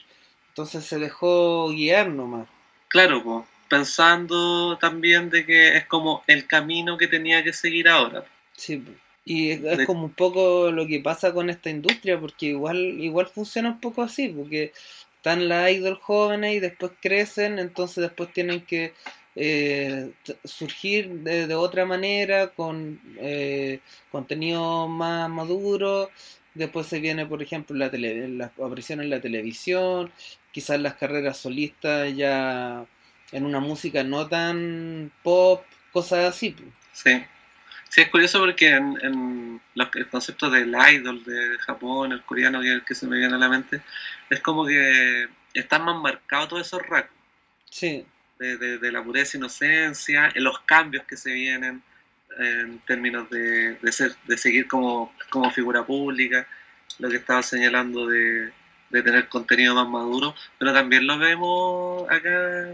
Entonces 0.50 0.86
se 0.86 0.98
dejó 0.98 1.70
guiar 1.70 2.10
nomás. 2.10 2.48
Claro, 2.88 3.46
pensando 3.70 4.78
también 4.78 5.30
de 5.30 5.46
que 5.46 5.78
es 5.78 5.86
como 5.86 6.24
el 6.28 6.48
camino 6.48 6.98
que 6.98 7.08
tenía 7.08 7.44
que 7.44 7.54
seguir 7.54 7.90
ahora. 7.90 8.26
Sí, 8.56 8.84
y 9.24 9.52
es, 9.52 9.86
como 9.86 10.06
un 10.06 10.14
poco 10.14 10.72
lo 10.72 10.88
que 10.88 11.00
pasa 11.00 11.34
con 11.34 11.50
esta 11.50 11.70
industria, 11.70 12.20
porque 12.20 12.48
igual, 12.48 12.78
igual 12.78 13.28
funciona 13.28 13.70
un 13.70 13.80
poco 13.80 14.02
así, 14.02 14.30
porque 14.30 14.74
están 15.16 15.48
las 15.48 15.72
idol 15.72 16.00
jóvenes 16.00 16.56
y 16.56 16.60
después 16.60 16.94
crecen, 17.00 17.60
entonces 17.60 18.02
después 18.02 18.34
tienen 18.34 18.62
que 18.62 18.94
eh, 19.36 20.12
surgir 20.44 21.10
de, 21.20 21.54
otra 21.56 21.86
manera, 21.86 22.48
con 22.50 23.00
eh, 23.18 23.80
contenido 24.12 24.88
más 24.88 25.30
maduro. 25.30 26.10
Después 26.54 26.88
se 26.88 27.00
viene, 27.00 27.26
por 27.26 27.42
ejemplo, 27.42 27.76
la, 27.78 27.90
tele, 27.90 28.28
la 28.28 28.46
aparición 28.46 29.00
en 29.02 29.10
la 29.10 29.22
televisión, 29.22 30.12
quizás 30.52 30.80
las 30.82 30.96
carreras 30.96 31.38
solistas 31.38 32.14
ya 32.16 32.86
en 33.32 33.46
una 33.46 33.60
música 33.60 34.04
no 34.04 34.28
tan 34.28 35.12
pop, 35.24 35.64
cosas 35.94 36.26
así. 36.26 36.56
Sí. 36.92 37.24
Sí, 37.92 38.00
es 38.00 38.08
curioso 38.08 38.40
porque 38.40 38.70
en, 38.70 39.60
los, 39.76 39.90
el 39.96 40.08
concepto 40.08 40.50
del 40.50 40.74
idol 40.94 41.22
de 41.26 41.58
Japón, 41.60 42.14
el 42.14 42.22
coreano, 42.22 42.62
que, 42.62 42.82
que 42.88 42.96
se 42.96 43.06
me 43.06 43.18
viene 43.18 43.36
a 43.36 43.38
la 43.38 43.50
mente, 43.50 43.82
es 44.30 44.40
como 44.40 44.66
que 44.66 45.28
están 45.54 45.84
más 45.84 46.02
marcados 46.02 46.48
todos 46.48 46.68
esos 46.68 46.88
rasgos. 46.88 47.12
Sí. 47.70 48.06
De, 48.40 48.92
la 48.94 49.04
pureza, 49.04 49.38
inocencia, 49.38 50.32
en 50.34 50.44
los 50.46 50.62
cambios 50.62 51.04
que 51.04 51.18
se 51.18 51.34
vienen 51.34 51.84
en 52.40 52.80
términos 52.88 53.30
de, 53.30 53.78
ser, 53.92 54.16
de 54.26 54.38
seguir 54.38 54.70
como, 54.70 55.14
como 55.30 55.52
figura 55.52 55.86
pública, 55.86 56.48
lo 56.98 57.10
que 57.10 57.18
estaba 57.18 57.44
señalando 57.44 58.08
de, 58.08 58.54
tener 58.90 59.28
contenido 59.28 59.76
más 59.76 59.90
maduro, 59.90 60.34
pero 60.58 60.74
también 60.74 61.06
lo 61.06 61.20
vemos 61.20 62.10
acá 62.10 62.70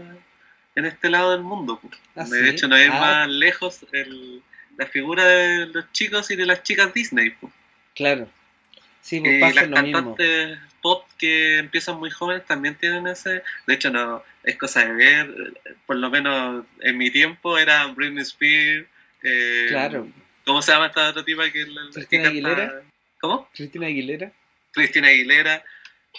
en 0.76 0.84
este 0.84 1.10
lado 1.10 1.32
del 1.32 1.42
mundo. 1.42 1.80
Ah, 2.14 2.24
de 2.24 2.50
hecho, 2.50 2.68
no 2.68 2.76
es 2.76 2.88
ah. 2.88 3.00
más 3.00 3.28
lejos 3.28 3.84
el 3.90 4.44
la 4.78 4.86
figura 4.86 5.26
de 5.26 5.66
los 5.66 5.92
chicos 5.92 6.30
y 6.30 6.36
de 6.36 6.46
las 6.46 6.62
chicas 6.62 6.94
Disney. 6.94 7.34
Claro. 7.94 8.28
Sí, 9.02 9.20
pues 9.20 9.40
pasa 9.40 9.66
las 9.66 9.82
cantantes 9.82 10.58
pop 10.80 11.04
que 11.18 11.58
empiezan 11.58 11.98
muy 11.98 12.10
jóvenes 12.10 12.46
también 12.46 12.76
tienen 12.76 13.06
ese. 13.06 13.42
De 13.66 13.74
hecho, 13.74 13.90
no 13.90 14.22
es 14.44 14.56
cosa 14.56 14.84
de 14.86 14.92
ver. 14.92 15.60
Por 15.86 15.96
lo 15.96 16.08
menos 16.10 16.64
en 16.80 16.96
mi 16.96 17.10
tiempo 17.10 17.58
era 17.58 17.86
Britney 17.88 18.22
Spears. 18.22 18.86
Eh, 19.22 19.66
claro. 19.68 20.08
¿Cómo 20.44 20.62
se 20.62 20.72
llama 20.72 20.86
esta 20.86 21.10
otra 21.10 21.24
tipa 21.24 21.50
que, 21.50 21.66
Cristina 21.92 22.28
Aguilera? 22.28 22.82
¿Cómo? 23.20 23.48
Cristina 23.52 23.88
Aguilera. 23.88 24.32
Cristina 24.72 25.08
Aguilera. 25.08 25.64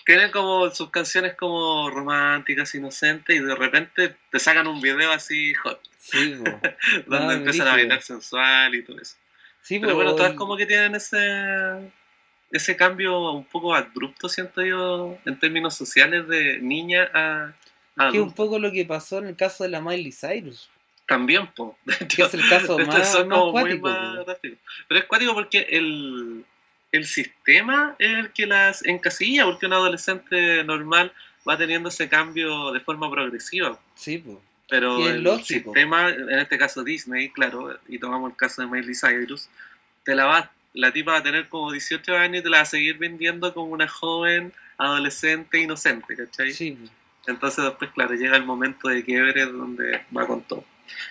Tienen 0.06 0.32
como 0.32 0.70
sus 0.72 0.90
canciones 0.90 1.36
como 1.36 1.90
románticas, 1.90 2.74
inocentes, 2.76 3.36
y 3.36 3.40
de 3.40 3.56
repente 3.56 4.16
te 4.32 4.40
sacan 4.40 4.68
un 4.68 4.82
video 4.82 5.12
así 5.12 5.54
hot. 5.56 5.80
Sí, 5.98 6.36
donde 7.08 7.36
empiezan 7.36 7.68
a 7.68 7.74
bailar 7.74 8.02
sensual 8.02 8.74
y 8.76 8.84
todo 8.84 9.00
eso. 9.00 9.18
Sí, 9.62 9.80
Pero 9.80 9.96
bueno, 9.96 10.16
todas 10.16 10.34
como 10.34 10.58
que 10.58 10.66
tienen 10.66 10.96
ese 10.96 11.18
ese 12.52 12.76
cambio 12.76 13.32
un 13.32 13.46
poco 13.46 13.76
abrupto, 13.76 14.28
siento 14.28 14.64
yo, 14.64 15.18
en 15.26 15.38
términos 15.40 15.76
sociales 15.76 16.28
de 16.28 16.60
niña 16.60 17.10
a... 17.14 17.54
a 17.96 18.12
que 18.12 18.18
es 18.18 18.24
un 18.24 18.34
poco 18.34 18.58
lo 18.58 18.72
que 18.72 18.86
pasó 18.86 19.20
en 19.20 19.28
el 19.28 19.36
caso 19.36 19.64
de 19.64 19.70
la 19.70 19.82
Miley 19.82 20.12
Cyrus. 20.12 20.70
También, 21.06 21.48
po. 21.48 21.78
que 21.86 22.24
es 22.24 22.34
el 22.34 22.48
caso 22.50 22.78
más, 22.88 23.26
más, 23.26 23.42
cuático, 23.52 23.90
Pero 24.88 25.00
es 25.00 25.06
cuático 25.06 25.34
porque 25.34 25.68
el, 25.70 26.46
el 26.92 27.06
sistema 27.06 27.96
es 28.00 28.10
el 28.10 28.32
que 28.32 28.46
las 28.46 28.86
encasilla, 28.86 29.46
porque 29.46 29.66
un 29.66 29.74
adolescente 29.74 30.64
normal 30.64 31.12
va 31.48 31.58
teniendo 31.58 31.90
ese 31.90 32.10
cambio 32.10 32.72
de 32.72 32.80
forma 32.80 33.10
progresiva. 33.10 33.80
Sí, 33.96 34.18
pues. 34.20 34.38
Pero 34.70 35.10
el 35.10 35.44
sistema, 35.44 36.10
en 36.10 36.40
este 36.40 36.60
caso 36.60 36.84
Disney, 36.84 37.30
claro, 37.30 37.80
y 37.88 37.98
tomamos 37.98 38.30
el 38.30 38.38
caso 38.38 38.62
de 38.62 38.68
Miley 38.68 38.94
Cyrus, 38.94 39.50
te 40.04 40.14
la 40.14 40.26
va, 40.26 40.52
la 40.74 40.94
tipa 40.94 41.14
va 41.14 41.18
a 41.18 41.24
tener 41.24 41.50
como 41.50 41.72
18 41.72 42.16
años 42.16 42.42
y 42.42 42.44
te 42.44 42.50
la 42.50 42.58
va 42.58 42.64
a 42.64 42.66
seguir 42.66 43.00
vendiendo 43.00 43.52
como 43.52 43.72
una 43.72 43.88
joven 43.88 44.54
adolescente 44.78 45.60
inocente, 45.60 46.16
¿cachai? 46.16 46.52
Sí. 46.52 46.78
Entonces 47.26 47.66
después, 47.66 47.90
claro, 47.92 48.14
llega 48.14 48.38
el 48.38 48.46
momento 48.46 48.90
de 48.90 49.04
quiebre 49.04 49.46
donde 49.46 50.02
va 50.16 50.28
con 50.28 50.44
todo. 50.44 50.64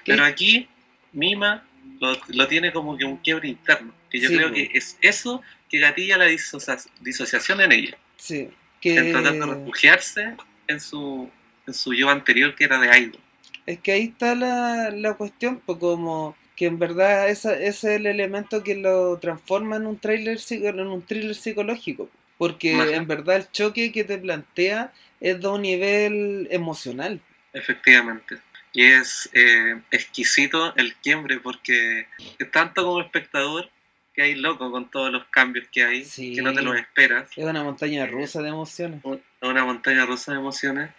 Pero 0.04 0.24
aquí, 0.24 0.68
Mima 1.12 1.64
lo, 2.00 2.48
tiene 2.48 2.72
como 2.72 2.96
que 2.96 3.04
un 3.04 3.16
quiebre 3.18 3.48
interno, 3.48 3.92
que 4.10 4.20
yo 4.20 4.28
creo 4.28 4.52
que 4.52 4.70
es 4.74 4.96
eso 5.00 5.42
que 5.68 5.78
gatilla 5.78 6.18
la 6.18 6.26
disociación 6.26 7.60
en 7.60 7.72
ella. 7.72 7.98
Sí. 8.16 8.48
Que... 8.80 8.96
En 8.96 9.12
tratar 9.12 9.34
de 9.34 9.46
refugiarse 9.46 10.36
en 10.66 10.80
su, 10.80 11.30
en 11.66 11.74
su 11.74 11.94
yo 11.94 12.10
anterior 12.10 12.54
que 12.54 12.64
era 12.64 12.78
de 12.78 12.98
idol. 12.98 13.20
Es 13.66 13.80
que 13.80 13.92
ahí 13.92 14.04
está 14.04 14.34
la, 14.34 14.90
la 14.90 15.14
cuestión, 15.14 15.60
pues 15.64 15.78
como 15.78 16.36
que 16.56 16.66
en 16.66 16.78
verdad 16.78 17.28
ese, 17.28 17.66
es 17.66 17.84
el 17.84 18.06
elemento 18.06 18.64
que 18.64 18.74
lo 18.74 19.18
transforma 19.18 19.76
en 19.76 19.86
un 19.86 19.98
thriller, 19.98 20.38
en 20.50 20.80
un 20.80 21.02
thriller 21.02 21.34
psicológico. 21.34 22.10
Porque 22.36 22.72
en 22.72 23.06
verdad 23.06 23.36
el 23.36 23.50
choque 23.50 23.92
que 23.92 24.04
te 24.04 24.18
plantea 24.18 24.92
es 25.20 25.40
de 25.40 25.48
un 25.48 25.62
nivel 25.62 26.48
emocional. 26.50 27.20
Efectivamente. 27.52 28.38
Y 28.72 28.84
es 28.84 29.28
eh, 29.32 29.80
exquisito 29.90 30.74
el 30.76 30.94
quiebre 30.96 31.40
porque 31.40 32.06
tanto 32.52 32.84
como 32.84 33.00
espectador 33.00 33.70
que 34.18 34.22
hay 34.24 34.34
loco 34.34 34.72
con 34.72 34.90
todos 34.90 35.12
los 35.12 35.26
cambios 35.26 35.68
que 35.70 35.84
hay, 35.84 36.04
que 36.04 36.42
no 36.42 36.52
te 36.52 36.60
los 36.60 36.74
esperas. 36.74 37.30
Es 37.36 37.44
una 37.44 37.62
montaña 37.62 38.04
rusa 38.04 38.42
de 38.42 38.48
emociones. 38.48 39.00
Una 39.40 39.64
montaña 39.64 40.04
rusa 40.06 40.32
de 40.32 40.38
emociones 40.38 40.90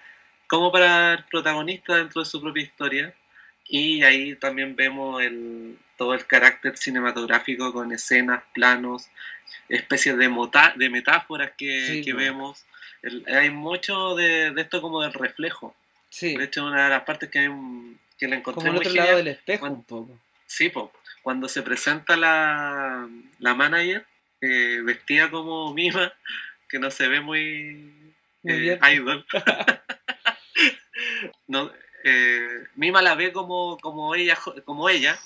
como 0.48 0.72
para 0.72 1.16
el 1.16 1.26
protagonista 1.26 1.98
dentro 1.98 2.22
de 2.22 2.26
su 2.26 2.40
propia 2.40 2.64
historia. 2.64 3.14
Y 3.68 4.04
ahí 4.04 4.36
también 4.36 4.74
vemos 4.78 5.22
el, 5.22 5.78
todo 5.98 6.14
el 6.14 6.26
carácter 6.28 6.78
cinematográfico 6.78 7.74
con 7.74 7.92
escenas, 7.92 8.42
planos, 8.54 9.10
especies 9.68 10.18
de, 10.18 10.30
de 10.78 10.90
metáforas 10.90 11.52
que, 11.58 12.02
vemos. 12.16 12.66
hay 13.28 13.50
mucho 13.50 14.16
de, 14.16 14.54
esto 14.56 14.82
como 14.82 15.02
del 15.02 15.12
reflejo. 15.12 15.76
Sí. 16.10 16.38
De 16.38 16.46
hecho, 16.46 16.66
una 16.66 16.86
de 16.86 16.90
las 16.92 17.04
partes 17.04 17.30
que, 17.30 17.52
que 18.18 18.30
le 18.30 18.38
encontré 18.38 18.70
como 18.70 18.80
el 18.80 18.88
otro 18.88 18.94
lado 18.94 19.18
del 19.18 19.28
espejo 19.28 19.66
un 19.66 19.84
poco. 19.84 20.18
Sí, 20.46 20.70
cuando 21.30 21.48
se 21.48 21.62
presenta 21.62 22.18
la, 22.18 23.08
la 23.38 23.54
manager, 23.54 24.04
eh, 24.42 24.82
vestida 24.84 25.30
como 25.30 25.72
Mima, 25.76 26.12
que 26.68 26.80
no 26.80 26.90
se 26.90 27.08
ve 27.08 27.22
muy, 27.22 27.94
eh, 28.46 28.80
idol. 28.92 29.24
no, 31.48 31.72
eh, 32.04 32.64
Mima 32.74 33.04
la 33.04 33.14
ve 33.14 33.32
como, 33.32 33.78
como 33.78 34.16
ella, 34.16 34.40
como 34.66 34.90
ella 34.90 35.20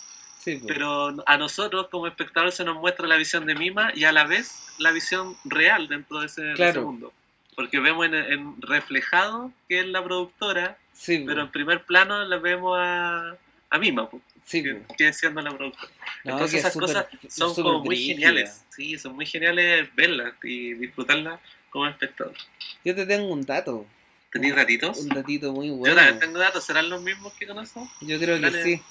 pero 0.68 1.24
a 1.26 1.38
nosotros 1.38 1.88
como 1.90 2.06
espectadores 2.06 2.56
se 2.56 2.66
nos 2.66 2.76
muestra 2.76 3.08
la 3.08 3.16
visión 3.16 3.46
de 3.46 3.56
Mima 3.56 3.94
y 3.96 4.04
a 4.04 4.12
la 4.12 4.26
vez 4.26 4.74
la 4.80 4.92
visión 4.92 5.38
real 5.46 5.88
dentro 5.88 6.20
de 6.20 6.26
ese, 6.26 6.82
mundo. 6.82 7.14
Porque 7.56 7.80
vemos 7.80 8.08
en, 8.08 8.62
reflejado 8.62 9.54
que 9.70 9.80
es 9.80 9.88
la 9.88 10.04
productora, 10.04 10.78
pero 11.08 11.44
en 11.44 11.50
primer 11.50 11.86
plano 11.86 12.26
la 12.26 12.40
vemos 12.40 12.78
a, 12.78 13.38
a 13.70 13.78
Mima, 13.78 14.10
que, 14.50 15.08
es 15.08 15.18
siendo 15.18 15.42
la 15.42 15.56
productora. 15.56 15.92
Entonces 16.24 16.60
esas 16.60 16.74
cosas 16.74 17.06
son 17.30 17.54
como 17.56 17.84
muy 17.84 17.98
geniales, 17.98 18.64
sí, 18.70 18.98
son 18.98 19.16
muy 19.16 19.26
geniales 19.26 19.94
verlas 19.96 20.34
y 20.44 20.74
disfrutarlas 20.74 21.40
como 21.70 21.88
espectador. 21.88 22.36
Yo 22.84 22.96
te 22.96 23.06
tengo 23.06 23.28
un 23.32 23.46
dato. 23.46 23.86
¿Tenéis 24.32 24.56
datitos? 24.56 24.98
Un 25.00 25.10
datito 25.10 25.54
muy 25.54 25.70
bueno. 25.70 25.96
Yo 25.96 26.02
también 26.02 26.20
tengo 26.20 26.40
datos, 26.40 26.66
¿serán 26.66 26.90
los 26.90 27.02
mismos 27.04 27.34
que 27.34 27.46
conozco? 27.46 27.88
Yo 28.02 28.20
creo 28.20 28.40
que 28.40 28.64
sí. 28.64 28.82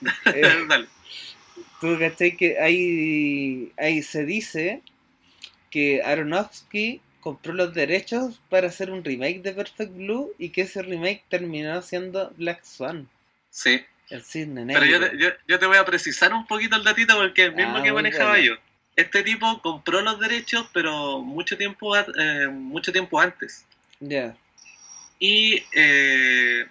Eh, 0.26 0.64
Dale. 0.68 0.86
Tú 1.80 1.98
cachai 1.98 2.36
que 2.36 2.60
ahí, 2.60 3.72
ahí 3.76 4.02
se 4.02 4.24
dice 4.24 4.82
que 5.70 6.02
Aronofsky 6.02 7.00
compró 7.20 7.52
los 7.52 7.74
derechos 7.74 8.40
para 8.48 8.68
hacer 8.68 8.90
un 8.90 9.04
remake 9.04 9.42
de 9.42 9.52
Perfect 9.52 9.92
Blue 9.94 10.32
y 10.38 10.50
que 10.50 10.62
ese 10.62 10.82
remake 10.82 11.24
terminó 11.28 11.82
siendo 11.82 12.32
Black 12.36 12.64
Swan. 12.64 13.08
Sí. 13.50 13.80
El 14.10 14.22
cisne 14.22 14.64
negro. 14.64 14.82
Pero 14.82 14.92
yo 14.92 15.10
te, 15.10 15.18
yo, 15.18 15.28
yo 15.46 15.58
te 15.58 15.66
voy 15.66 15.76
a 15.76 15.84
precisar 15.84 16.32
un 16.32 16.46
poquito 16.46 16.76
el 16.76 16.84
datito 16.84 17.16
porque 17.16 17.42
es 17.42 17.48
el 17.48 17.54
mismo 17.54 17.76
ah, 17.76 17.82
que 17.82 17.92
manejaba 17.92 18.38
yo. 18.38 18.54
Este 18.96 19.22
tipo 19.22 19.60
compró 19.62 20.00
los 20.00 20.18
derechos, 20.18 20.68
pero 20.72 21.20
mucho 21.20 21.56
tiempo, 21.56 21.96
eh, 21.96 22.48
mucho 22.48 22.90
tiempo 22.90 23.20
antes. 23.20 23.64
Ya. 24.00 24.36
Y 25.18 25.62
eh, 25.74 26.66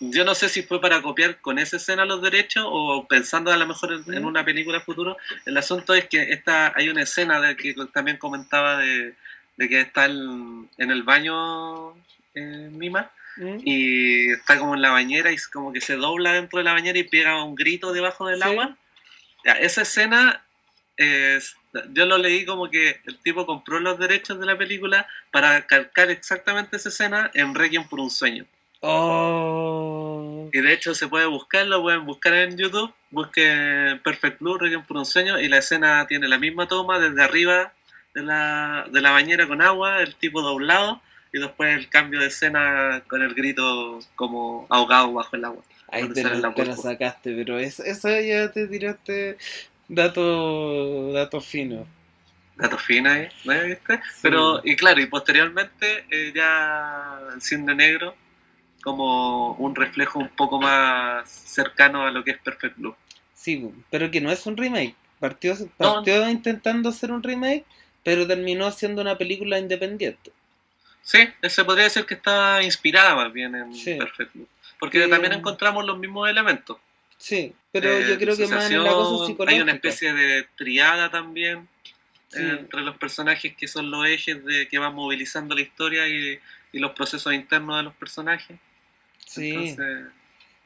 yo 0.00 0.24
no 0.24 0.34
sé 0.34 0.48
si 0.48 0.62
fue 0.62 0.80
para 0.80 1.00
copiar 1.02 1.40
con 1.40 1.58
esa 1.58 1.78
escena 1.78 2.04
los 2.04 2.22
derechos 2.22 2.64
o 2.66 3.06
pensando 3.08 3.50
a 3.50 3.56
lo 3.56 3.66
mejor 3.66 4.04
en, 4.06 4.24
una 4.24 4.44
película 4.44 4.80
futuro. 4.80 5.16
El 5.46 5.56
asunto 5.56 5.94
es 5.94 6.06
que 6.08 6.22
esta, 6.30 6.72
hay 6.76 6.88
una 6.88 7.02
escena 7.02 7.40
de 7.40 7.56
que 7.56 7.74
también 7.92 8.18
comentaba 8.18 8.78
de, 8.78 9.14
que 9.56 9.80
está 9.80 10.04
en 10.04 10.68
el 10.76 11.02
baño 11.04 11.94
eh, 12.34 12.68
Mima 12.70 13.10
y 13.36 14.30
está 14.32 14.58
como 14.58 14.74
en 14.74 14.82
la 14.82 14.90
bañera 14.90 15.32
y 15.32 15.36
como 15.52 15.72
que 15.72 15.80
se 15.80 15.96
dobla 15.96 16.32
dentro 16.32 16.58
de 16.58 16.64
la 16.64 16.72
bañera 16.72 16.98
y 16.98 17.04
pega 17.04 17.42
un 17.44 17.54
grito 17.54 17.92
debajo 17.92 18.26
del 18.28 18.42
agua. 18.42 18.76
esa 19.60 19.82
escena 19.82 20.42
yo 21.92 22.06
lo 22.06 22.18
leí 22.18 22.44
como 22.44 22.70
que 22.70 23.00
el 23.04 23.18
tipo 23.18 23.46
compró 23.46 23.80
los 23.80 23.98
derechos 23.98 24.38
de 24.38 24.46
la 24.46 24.56
película 24.56 25.06
para 25.30 25.66
calcar 25.66 26.10
exactamente 26.10 26.76
esa 26.76 26.88
escena 26.88 27.30
en 27.34 27.54
Requiem 27.54 27.88
por 27.88 28.00
un 28.00 28.10
sueño. 28.10 28.46
Oh. 28.80 30.50
Y 30.52 30.60
de 30.60 30.72
hecho 30.72 30.94
se 30.94 31.08
puede 31.08 31.26
buscar, 31.26 31.66
lo 31.66 31.82
pueden 31.82 32.04
buscar 32.04 32.34
en 32.34 32.56
YouTube, 32.56 32.92
busquen 33.10 34.00
Perfect 34.04 34.40
Blue, 34.40 34.58
Requiem 34.58 34.84
por 34.84 34.98
un 34.98 35.06
sueño, 35.06 35.40
y 35.40 35.48
la 35.48 35.58
escena 35.58 36.06
tiene 36.06 36.28
la 36.28 36.38
misma 36.38 36.68
toma 36.68 36.98
desde 36.98 37.22
arriba 37.22 37.72
de 38.14 38.22
la, 38.22 38.86
de 38.90 39.00
la 39.00 39.10
bañera 39.10 39.48
con 39.48 39.62
agua, 39.62 40.00
el 40.02 40.14
tipo 40.16 40.42
doblado, 40.42 41.00
y 41.34 41.40
después 41.40 41.76
el 41.76 41.88
cambio 41.88 42.20
de 42.20 42.28
escena 42.28 43.02
con 43.08 43.20
el 43.20 43.34
grito 43.34 43.98
como 44.14 44.68
ahogado 44.70 45.12
bajo 45.12 45.34
el 45.34 45.44
agua. 45.44 45.64
Ahí 45.88 46.08
te 46.10 46.22
lo, 46.22 46.76
sacaste, 46.76 47.34
pero 47.34 47.58
eso, 47.58 47.82
eso 47.82 48.08
ya 48.20 48.52
te 48.52 48.68
tiraste 48.68 49.36
dato, 49.88 51.12
dato 51.12 51.40
fino. 51.40 51.88
Dato 52.56 52.78
fino 52.78 53.10
ahí, 53.10 53.28
¿no 53.44 53.52
viste? 53.64 54.00
Pero, 54.22 54.60
y 54.62 54.76
claro, 54.76 55.00
y 55.00 55.06
posteriormente 55.06 56.06
eh, 56.08 56.32
ya 56.32 57.18
el 57.34 57.42
cine 57.42 57.74
negro 57.74 58.14
como 58.80 59.54
un 59.54 59.74
reflejo 59.74 60.20
un 60.20 60.28
poco 60.28 60.60
más 60.60 61.28
cercano 61.28 62.06
a 62.06 62.12
lo 62.12 62.22
que 62.22 62.30
es 62.30 62.38
Perfect 62.38 62.76
Blue. 62.76 62.94
Sí, 63.34 63.72
pero 63.90 64.08
que 64.08 64.20
no 64.20 64.30
es 64.30 64.46
un 64.46 64.56
remake. 64.56 64.94
Partió, 65.18 65.56
partió 65.76 66.30
intentando 66.30 66.90
hacer 66.90 67.10
un 67.10 67.24
remake, 67.24 67.64
pero 68.04 68.24
terminó 68.24 68.70
siendo 68.70 69.02
una 69.02 69.18
película 69.18 69.58
independiente. 69.58 70.30
Sí, 71.04 71.28
ese 71.42 71.64
podría 71.64 71.88
ser 71.90 72.06
que 72.06 72.14
está 72.14 72.62
inspirada 72.62 73.14
más 73.14 73.32
bien 73.32 73.54
en 73.54 73.98
Perfect 73.98 74.34
Blue. 74.34 74.48
Porque 74.80 75.06
también 75.06 75.34
encontramos 75.34 75.84
los 75.84 75.98
mismos 75.98 76.28
elementos. 76.28 76.78
Sí, 77.18 77.54
pero 77.70 78.00
yo 78.00 78.14
eh, 78.14 78.18
creo 78.18 78.36
que 78.36 78.46
más 78.48 78.70
en 78.70 78.82
la 78.82 78.90
cosa 78.90 79.26
psicológica. 79.26 79.56
Hay 79.56 79.62
una 79.62 79.72
especie 79.72 80.12
de 80.12 80.46
triada 80.56 81.10
también 81.10 81.68
entre 82.32 82.80
los 82.80 82.96
personajes 82.96 83.54
que 83.54 83.68
son 83.68 83.90
los 83.90 84.06
ejes 84.06 84.44
de 84.44 84.66
que 84.66 84.78
van 84.78 84.94
movilizando 84.94 85.54
la 85.54 85.60
historia 85.60 86.08
y, 86.08 86.40
los 86.72 86.90
procesos 86.90 87.32
internos 87.32 87.76
de 87.76 87.82
los 87.84 87.94
personajes. 87.94 88.58
Sí. 89.24 89.50
Entonces, 89.50 90.06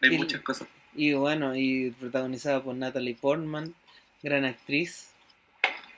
hay 0.00 0.16
muchas 0.16 0.40
cosas. 0.40 0.66
Y 0.94 1.12
bueno, 1.12 1.54
y 1.54 1.90
protagonizada 1.90 2.62
por 2.62 2.74
Natalie 2.74 3.14
Portman, 3.14 3.74
gran 4.22 4.46
actriz. 4.46 5.10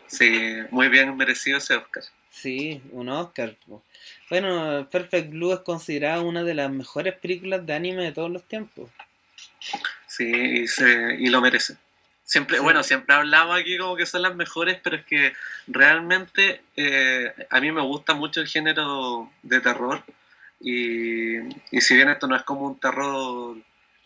Sí, 0.09 0.57
muy 0.73 0.89
bien 0.89 1.17
merecido 1.17 1.59
ese 1.59 1.77
Oscar. 1.77 2.03
Sí, 2.29 2.83
un 2.91 3.09
Oscar. 3.09 3.57
Bueno, 4.29 4.89
Perfect 4.91 5.31
Blue 5.31 5.53
es 5.53 5.61
considerada 5.61 6.21
una 6.21 6.43
de 6.43 6.55
las 6.55 6.71
mejores 6.71 7.15
películas 7.15 7.65
de 7.67 7.75
anime 7.75 8.05
de 8.05 8.13
todos 8.13 8.31
los 8.31 8.47
tiempos. 8.47 8.91
Sí, 10.07 10.31
y, 10.31 10.67
se, 10.67 11.17
y 11.19 11.27
lo 11.27 11.41
merece. 11.41 11.77
Siempre, 12.25 12.61
bueno, 12.61 12.83
siempre 12.85 13.15
hablamos 13.15 13.59
aquí 13.59 13.77
como 13.77 13.97
que 13.97 14.07
son 14.07 14.23
las 14.23 14.37
mejores, 14.37 14.79
pero 14.83 14.97
es 14.97 15.05
que 15.05 15.33
realmente 15.67 16.63
eh, 16.77 17.33
a 17.51 17.61
mí 17.61 17.73
me 17.73 17.83
gusta 17.83 18.15
mucho 18.15 18.41
el 18.41 18.47
género 18.47 19.31
de 19.43 19.61
terror. 19.61 20.05
Y, 20.61 21.39
y 21.75 21.81
si 21.81 21.95
bien 21.95 22.09
esto 22.09 22.27
no 22.27 22.37
es 22.37 22.43
como 22.43 22.67
un 22.67 22.79
terror 22.79 23.57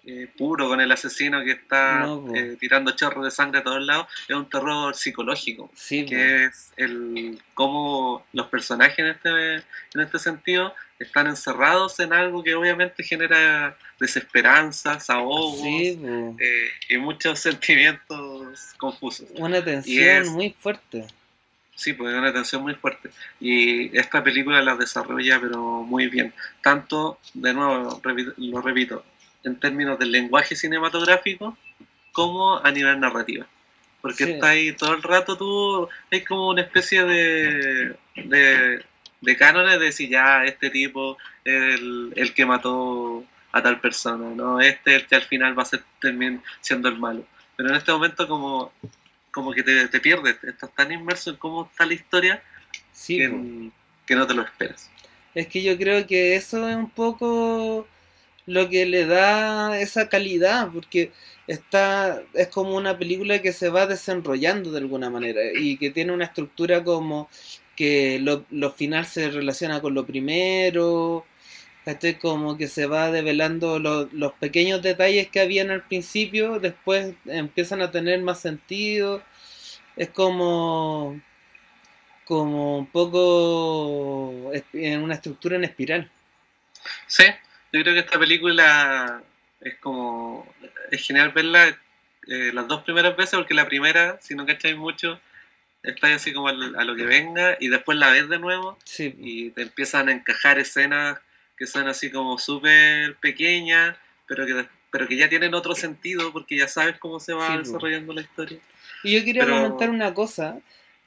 eh, 0.07 0.29
puro 0.37 0.69
con 0.69 0.81
el 0.81 0.93
asesino 0.93 1.43
que 1.43 1.53
está 1.53 2.07
eh, 2.35 2.57
tirando 2.61 2.91
chorros 2.93 3.25
de 3.25 3.31
sangre 3.31 3.61
a 3.61 3.65
todos 3.65 3.83
lados, 3.83 4.07
es 4.29 4.37
un 4.37 4.49
terror 4.49 4.95
psicológico, 4.95 5.71
que 5.89 6.45
es 6.45 6.73
el 6.77 7.41
cómo 7.55 8.27
los 8.33 8.49
personajes 8.49 8.99
en 8.99 9.07
este, 9.07 9.55
en 9.95 10.01
este 10.01 10.19
sentido 10.19 10.75
están 10.99 11.27
encerrados 11.27 11.99
en 12.01 12.13
algo 12.13 12.43
que 12.43 12.55
obviamente 12.55 13.03
genera 13.03 13.77
desesperanza, 13.99 14.99
ahogos 15.09 15.61
eh, 15.65 16.69
y 16.89 16.99
muchos 16.99 17.39
sentimientos 17.41 18.75
confusos. 18.77 19.29
Una 19.37 19.65
tensión 19.65 20.29
muy 20.29 20.51
fuerte. 20.51 21.07
Sí, 21.77 21.93
pues 21.93 22.13
es 22.13 22.19
una 22.19 22.33
tensión 22.33 22.63
muy 22.63 22.75
fuerte. 22.75 23.11
Y 23.41 23.97
esta 23.97 24.23
película 24.23 24.63
la 24.63 24.77
desarrolla, 24.77 25.41
pero 25.41 25.83
muy 25.83 26.07
bien. 26.09 26.33
Tanto, 26.63 27.19
de 27.33 27.53
nuevo, 27.53 28.01
lo 28.37 28.61
repito, 28.61 29.05
en 29.45 29.61
términos 29.61 29.99
del 29.99 30.11
lenguaje 30.11 30.57
cinematográfico, 30.57 31.57
como 32.13 32.59
a 32.65 32.71
nivel 32.71 32.99
narrativa. 33.01 33.47
Porque 34.01 34.25
está 34.25 34.51
ahí 34.51 34.73
todo 34.73 34.95
el 34.95 35.03
rato 35.03 35.37
tú, 35.37 35.89
es 36.11 36.27
como 36.27 36.49
una 36.49 36.63
especie 36.63 37.05
de, 37.05 37.97
de, 38.17 38.85
de 39.21 39.37
cánones 39.37 39.79
de 39.79 39.87
decir 39.87 40.11
ya 40.11 40.45
este 40.45 40.69
tipo 40.71 41.17
es 41.45 41.81
el, 41.81 42.33
que 42.35 42.45
mató 42.45 43.25
a 43.53 43.63
tal 43.63 43.81
persona, 43.81 44.31
¿no? 44.35 44.61
Este 44.61 44.97
es 44.97 45.03
el 45.03 45.09
que 45.09 45.15
al 45.15 45.23
final 45.23 45.59
va 45.59 45.63
a 45.63 45.67
ser 45.67 45.83
también 46.01 46.43
siendo 46.61 46.89
el 46.89 46.99
malo. 46.99 47.25
Pero 47.57 47.71
en 47.71 47.77
este 47.77 47.93
momento 47.93 48.29
como, 48.29 48.73
como 49.31 49.53
que 49.53 49.63
te, 49.63 49.89
te 49.89 50.01
pierdes, 50.01 50.37
estás 50.45 50.75
tan 50.75 50.93
inmerso 50.93 51.31
en 51.31 51.37
cómo 51.37 51.69
está 51.71 51.87
la 51.87 51.95
historia 51.95 52.43
que, 53.07 53.71
que 54.07 54.15
no 54.15 54.27
te 54.27 54.35
lo 54.35 54.43
esperas. 54.43 54.91
Es 55.35 55.49
que 55.49 55.63
yo 55.63 55.77
creo 55.77 56.07
que 56.07 56.37
eso 56.37 56.69
es 56.69 56.77
un 56.77 56.91
poco 56.91 57.89
lo 58.47 58.69
que 58.69 58.87
le 58.87 59.07
da 59.07 59.81
esa 59.81 60.09
calidad, 60.09 60.71
porque 60.73 61.13
está 61.47 62.23
es 62.35 62.49
como 62.49 62.77
una 62.77 62.99
película 62.99 63.43
que 63.43 63.53
se 63.53 63.69
va 63.69 63.87
desenrollando 63.87 64.71
de 64.73 64.79
alguna 64.79 65.11
manera 65.11 65.41
y 65.55 65.77
que 65.79 65.91
tiene 65.91 66.13
una 66.13 66.25
estructura 66.25 66.83
como 66.85 67.29
que 67.77 68.19
lo, 68.21 68.45
lo 68.51 68.73
final 68.73 69.07
se 69.07 69.31
relaciona 69.31 69.81
con 69.81 69.95
lo 69.95 70.07
primero, 70.07 71.27
este 71.87 72.19
como 72.19 72.57
que 72.57 72.69
se 72.69 72.87
va 72.87 73.11
develando 73.11 73.79
los 73.79 74.33
pequeños 74.35 74.83
detalles 74.83 75.29
que 75.29 75.41
habían 75.41 75.71
al 75.71 75.87
principio, 75.87 76.59
después 76.61 77.15
empiezan 77.27 77.83
a 77.83 77.91
tener 77.91 78.23
más 78.23 78.41
sentido, 78.41 79.23
es 79.97 80.09
como 80.11 81.21
como 82.25 82.79
un 82.79 82.87
poco 82.87 84.51
en 84.73 85.03
una 85.03 85.15
estructura 85.15 85.57
en 85.57 85.65
espiral. 85.65 86.11
Sí, 87.07 87.25
yo 87.75 87.83
creo 87.83 87.95
que 87.95 88.01
esta 88.01 88.19
película 88.19 89.23
es 89.61 89.75
como. 89.79 90.47
Es 90.93 91.05
genial 91.05 91.31
verla 91.31 91.77
eh, 92.29 92.53
las 92.55 92.69
dos 92.69 92.85
primeras 92.85 93.17
veces, 93.17 93.35
porque 93.35 93.55
la 93.55 93.67
primera, 93.67 94.19
si 94.21 94.37
no 94.37 94.47
cacháis 94.47 94.77
mucho, 94.77 95.21
estás 95.83 96.13
así 96.13 96.33
como 96.33 96.49
a 96.49 96.53
lo 96.53 96.95
que 96.95 97.05
venga, 97.05 97.57
y 97.59 97.69
después 97.69 97.99
la 97.99 98.11
ves 98.11 98.29
de 98.29 98.39
nuevo, 98.39 98.79
y 98.99 99.51
te 99.51 99.63
empiezan 99.63 100.09
a 100.09 100.13
encajar 100.13 100.59
escenas 100.59 101.19
que 101.57 101.67
son 101.67 101.89
así 101.89 102.11
como 102.11 102.39
súper 102.39 103.17
pequeñas, 103.17 103.97
pero 104.27 104.47
que, 104.47 104.67
pero 104.91 105.09
que 105.09 105.17
ya 105.17 105.29
tienen 105.29 105.55
otro 105.55 105.75
sentido, 105.75 106.33
porque 106.33 106.57
ya 106.57 106.69
sabes 106.69 106.99
cómo 106.99 107.19
se 107.19 107.33
va 107.33 107.59
desarrollando 107.59 108.13
la 108.13 108.21
historia. 108.21 108.59
Y 109.03 109.19
yo 109.19 109.25
quería 109.25 109.47
comentar 109.47 109.91
una 109.91 110.15
cosa 110.15 110.61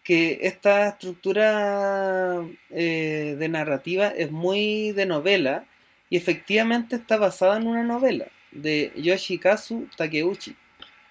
que 0.03 0.39
esta 0.43 0.89
estructura 0.89 2.41
eh, 2.69 3.36
de 3.38 3.49
narrativa 3.49 4.08
es 4.08 4.32
muy 4.32 4.91
de 4.91 5.06
novela 5.06 5.65
y 6.10 6.17
efectivamente 6.17 6.96
está 6.96 7.17
basada 7.17 7.58
en 7.58 7.67
una 7.67 7.84
novela 7.84 8.28
de 8.52 8.91
Yoshikazu 8.96 9.89
Takeuchi. 9.96 10.56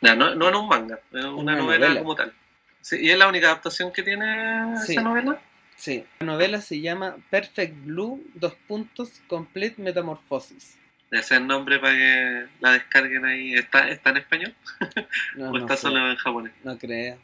No, 0.00 0.14
no, 0.14 0.34
no 0.34 0.48
en 0.48 0.54
un 0.54 0.68
manga, 0.68 1.00
es 1.12 1.24
una, 1.24 1.56
novela, 1.56 1.98
como 1.98 2.14
tal. 2.14 2.32
¿Y 2.92 3.10
es 3.10 3.18
la 3.18 3.28
única 3.28 3.46
adaptación 3.46 3.92
que 3.92 4.02
tiene 4.02 4.74
esa 4.74 5.02
novela? 5.02 5.40
Sí, 5.76 6.04
la 6.20 6.26
novela 6.26 6.60
se 6.60 6.80
llama 6.80 7.16
Perfect 7.30 7.84
Blue, 7.84 8.24
dos 8.34 8.54
puntos, 8.66 9.20
Complete 9.26 9.80
Metamorphosis. 9.82 10.78
Ese 11.10 11.20
es 11.20 11.30
el 11.32 11.46
nombre 11.46 11.78
para 11.78 11.94
que 11.94 12.46
la 12.60 12.72
descarguen 12.72 13.24
ahí. 13.24 13.54
¿Está, 13.54 13.88
está 13.88 14.10
en 14.10 14.16
español? 14.16 14.54
¿O 15.38 15.56
está 15.58 15.76
solo 15.76 16.10
en 16.10 16.16
japonés? 16.16 16.52
No 16.64 16.78
creo. 16.78 17.18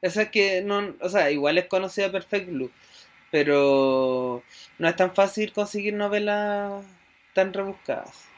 Esa 0.00 0.22
es 0.22 0.30
que, 0.30 0.62
no, 0.62 0.94
o 1.00 1.08
sea, 1.08 1.30
igual 1.30 1.58
es 1.58 1.66
conocida 1.66 2.10
Perfect 2.10 2.50
Blue, 2.50 2.72
pero 3.30 4.42
no 4.78 4.88
es 4.88 4.96
tan 4.96 5.14
fácil 5.14 5.52
conseguir 5.52 5.94
novelas 5.94 6.84
tan 7.32 7.52
rebuscadas. 7.52 8.28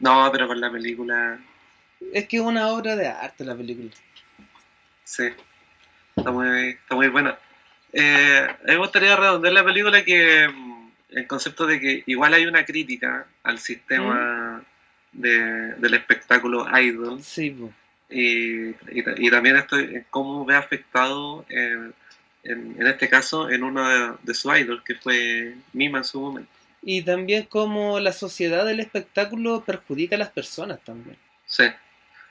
No, 0.00 0.28
pero 0.32 0.46
con 0.46 0.60
la 0.60 0.70
película. 0.70 1.38
Es 2.12 2.28
que 2.28 2.36
es 2.36 2.42
una 2.42 2.68
obra 2.68 2.96
de 2.96 3.08
arte 3.08 3.44
la 3.44 3.56
película. 3.56 3.90
Sí, 5.04 5.28
está 6.14 6.30
muy, 6.30 6.70
está 6.70 6.94
muy 6.94 7.08
buena. 7.08 7.38
Eh, 7.92 8.46
a 8.48 8.66
mí 8.66 8.72
me 8.72 8.76
gustaría 8.76 9.16
redondear 9.16 9.54
la 9.54 9.64
película 9.64 10.04
que 10.04 10.48
mm, 10.48 10.90
el 11.10 11.26
concepto 11.26 11.66
de 11.66 11.80
que 11.80 12.02
igual 12.06 12.34
hay 12.34 12.46
una 12.46 12.64
crítica 12.64 13.26
al 13.42 13.58
sistema 13.58 14.62
mm. 15.12 15.20
del 15.20 15.94
espectáculo 15.94 16.66
idol. 16.78 17.22
Sí, 17.22 17.56
y, 18.10 18.68
y, 18.90 19.30
también 19.30 19.56
esto, 19.56 19.76
cómo 20.08 20.44
ve 20.46 20.56
afectado 20.56 21.44
en, 21.50 21.92
en, 22.42 22.86
este 22.86 23.08
caso 23.08 23.50
en 23.50 23.62
uno 23.62 23.86
de, 23.86 24.14
de 24.22 24.34
sus 24.34 24.56
idols, 24.56 24.82
que 24.82 24.94
fue 24.94 25.54
Mima 25.74 25.98
en 25.98 26.04
su 26.04 26.20
momento 26.20 26.57
y 26.82 27.02
también 27.02 27.44
cómo 27.44 28.00
la 28.00 28.12
sociedad 28.12 28.64
del 28.64 28.80
espectáculo 28.80 29.64
perjudica 29.64 30.16
a 30.16 30.18
las 30.18 30.30
personas 30.30 30.80
también. 30.84 31.16
Sí. 31.46 31.64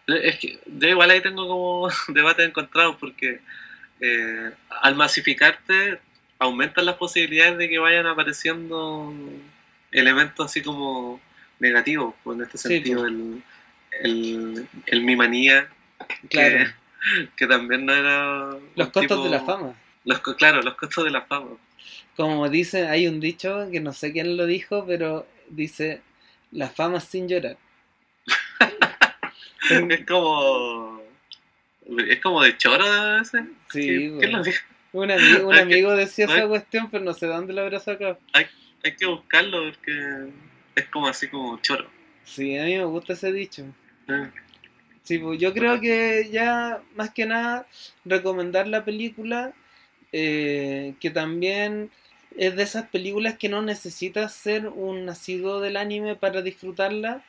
Es 0.08 0.40
que 0.40 0.60
yo 0.66 0.88
igual 0.88 1.12
ahí 1.12 1.22
tengo 1.22 1.48
como 1.48 1.90
debate 2.10 2.44
encontrado 2.44 2.98
porque 2.98 3.42
eh, 4.00 4.52
al 4.82 4.96
masificarte 4.96 6.00
aumentan 6.40 6.86
las 6.86 6.96
posibilidades 6.96 7.58
de 7.58 7.68
que 7.68 7.80
vayan 7.80 8.06
apareciendo 8.06 9.14
elementos 9.92 10.46
así 10.46 10.62
como 10.62 11.20
negativos, 11.60 12.14
pues 12.24 12.38
en 12.38 12.44
este 12.46 12.58
sentido 12.58 13.02
pues. 13.02 13.12
el, 13.12 13.44
el, 14.04 14.68
el, 14.86 15.04
mi 15.04 15.16
manía, 15.16 15.68
claro. 16.30 16.72
que, 17.36 17.48
también 17.48 17.86
no 17.86 17.94
era... 17.94 18.56
Los 18.76 18.90
costos 18.90 19.24
de 19.24 19.30
la 19.30 19.42
fama. 19.42 19.74
Los, 20.06 20.20
claro, 20.20 20.62
los 20.62 20.76
costos 20.76 21.04
de 21.04 21.12
la 21.12 21.22
fama 21.22 21.58
como 22.16 22.50
dice, 22.50 22.88
hay 22.88 23.08
un 23.08 23.20
dicho 23.20 23.68
que 23.72 23.80
no 23.80 23.94
sé 23.94 24.12
quién 24.12 24.38
lo 24.38 24.46
dijo, 24.46 24.86
pero 24.86 25.28
dice, 25.50 26.02
la 26.52 26.70
fama 26.70 27.00
sin 27.00 27.28
llorar. 27.28 27.58
es 29.90 30.06
como... 30.06 31.02
Es 32.08 32.20
como 32.20 32.44
de 32.44 32.58
choro. 32.58 32.84
Sí, 33.24 34.14
¿Quién 34.20 34.32
lo 34.32 34.44
dijo? 34.44 34.60
Un 34.94 35.12
amigo, 35.12 35.50
un 35.50 35.56
amigo 35.56 35.96
decía 35.96 36.26
esa 36.26 36.48
cuestión, 36.48 36.90
pero 36.90 37.04
no 37.04 37.14
sé 37.14 37.28
dónde 37.28 37.54
lo 37.54 37.62
habrá 37.62 37.80
sacado. 37.80 38.20
Hay, 38.34 38.48
hay 38.84 38.96
que 38.96 39.06
buscarlo 39.06 39.64
porque 39.64 40.32
es 40.76 40.86
como 40.90 41.08
así 41.08 41.28
como 41.28 41.62
choro. 41.62 41.90
Sí, 42.24 42.58
a 42.58 42.66
mí 42.66 42.78
me 42.78 42.86
gusta 42.86 43.14
ese 43.14 43.32
dicho. 43.32 43.64
Sí, 45.04 45.20
pues 45.20 45.40
yo 45.40 45.54
creo 45.54 45.80
que 45.80 46.30
ya 46.32 46.82
más 46.96 47.12
que 47.12 47.26
nada 47.26 47.66
recomendar 48.04 48.68
la 48.68 48.84
película, 48.84 49.54
eh, 50.12 50.96
que 51.00 51.10
también 51.10 51.92
es 52.38 52.56
de 52.56 52.64
esas 52.64 52.88
películas 52.90 53.38
que 53.38 53.50
no 53.50 53.62
necesitas 53.62 54.34
ser 54.34 54.68
un 54.68 55.06
nacido 55.06 55.60
del 55.60 55.78
anime 55.78 56.16
para 56.16 56.42
disfrutarla, 56.42 57.24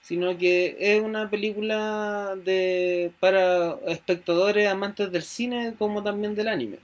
sino 0.00 0.36
que 0.36 0.76
es 0.78 1.00
una 1.02 1.30
película 1.30 2.34
de 2.44 3.12
para 3.20 3.76
espectadores 3.86 4.68
amantes 4.68 5.10
del 5.10 5.22
cine 5.22 5.74
como 5.78 6.02
también 6.02 6.34
del 6.34 6.48
anime. 6.48 6.78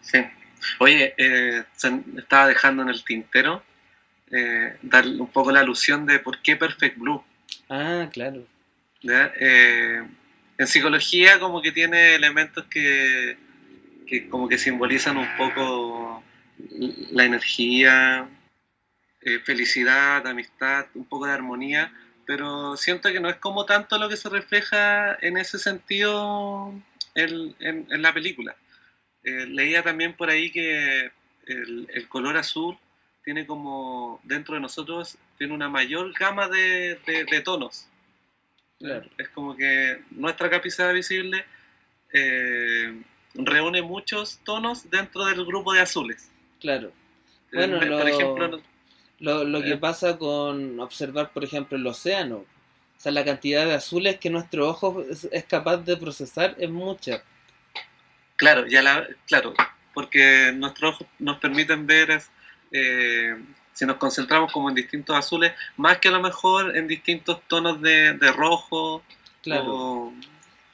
Sí. 0.00 0.18
Oye, 0.78 1.14
eh, 1.16 1.64
estaba 2.16 2.48
dejando 2.48 2.82
en 2.82 2.88
el 2.88 3.04
tintero 3.04 3.62
eh, 4.30 4.76
dar 4.82 5.06
un 5.06 5.28
poco 5.28 5.52
la 5.52 5.60
alusión 5.60 6.06
de 6.06 6.18
por 6.18 6.40
qué 6.42 6.56
Perfect 6.56 6.98
Blue. 6.98 7.22
Ah, 7.68 8.08
claro. 8.12 8.44
Eh, 9.02 10.02
en 10.56 10.66
psicología 10.66 11.38
como 11.38 11.60
que 11.60 11.72
tiene 11.72 12.14
elementos 12.14 12.64
que, 12.64 13.36
que 14.06 14.28
como 14.28 14.48
que 14.48 14.58
simbolizan 14.58 15.16
un 15.16 15.28
poco 15.36 16.22
la 17.10 17.24
energía, 17.24 18.28
eh, 19.22 19.38
felicidad, 19.40 20.26
amistad, 20.26 20.86
un 20.94 21.06
poco 21.06 21.26
de 21.26 21.32
armonía, 21.32 21.92
pero 22.26 22.76
siento 22.76 23.10
que 23.10 23.20
no 23.20 23.28
es 23.28 23.36
como 23.36 23.64
tanto 23.64 23.98
lo 23.98 24.08
que 24.08 24.16
se 24.16 24.28
refleja 24.28 25.16
en 25.20 25.36
ese 25.36 25.58
sentido 25.58 26.72
en, 27.14 27.54
en, 27.60 28.02
la 28.02 28.12
película. 28.12 28.56
Eh, 29.22 29.46
leía 29.46 29.82
también 29.82 30.14
por 30.14 30.30
ahí 30.30 30.50
que 30.50 31.10
el, 31.46 31.88
el, 31.92 32.08
color 32.08 32.36
azul 32.36 32.76
tiene 33.24 33.46
como, 33.46 34.20
dentro 34.24 34.54
de 34.54 34.60
nosotros, 34.60 35.16
tiene 35.38 35.54
una 35.54 35.68
mayor 35.68 36.12
gama 36.18 36.48
de, 36.48 36.98
de, 37.06 37.40
tonos. 37.40 37.88
Es 39.16 39.28
como 39.30 39.56
que 39.56 40.02
nuestra 40.10 40.50
capacidad 40.50 40.92
visible 40.92 41.44
eh, 42.12 43.02
reúne 43.34 43.82
muchos 43.82 44.38
tonos 44.44 44.90
dentro 44.90 45.24
del 45.24 45.44
grupo 45.44 45.72
de 45.72 45.80
azules. 45.80 46.30
Claro. 46.60 46.92
Bueno, 47.52 47.80
lo, 47.80 47.98
por 47.98 48.08
ejemplo, 48.08 48.62
lo, 49.20 49.44
lo 49.44 49.62
que 49.62 49.72
eh. 49.72 49.76
pasa 49.76 50.18
con 50.18 50.80
observar, 50.80 51.32
por 51.32 51.44
ejemplo, 51.44 51.76
el 51.76 51.86
océano. 51.86 52.44
O 52.96 53.00
sea, 53.04 53.12
la 53.12 53.24
cantidad 53.24 53.66
de 53.66 53.74
azules 53.74 54.18
que 54.18 54.30
nuestro 54.30 54.68
ojo 54.68 55.04
es, 55.10 55.44
capaz 55.44 55.78
de 55.78 55.96
procesar 55.96 56.54
es 56.58 56.70
mucha. 56.70 57.22
Claro, 58.36 58.66
ya 58.66 58.82
la, 58.82 59.06
claro, 59.26 59.54
porque 59.92 60.52
nuestros 60.54 60.94
ojos 60.94 61.06
nos 61.18 61.38
permiten 61.38 61.86
ver, 61.86 62.22
eh, 62.72 63.36
si 63.72 63.84
nos 63.84 63.96
concentramos 63.96 64.52
como 64.52 64.68
en 64.68 64.74
distintos 64.74 65.16
azules, 65.16 65.52
más 65.76 65.98
que 65.98 66.08
a 66.08 66.12
lo 66.12 66.20
mejor 66.20 66.76
en 66.76 66.88
distintos 66.88 67.40
tonos 67.46 67.80
de, 67.80 68.16
rojo. 68.36 69.02
Claro. 69.42 70.12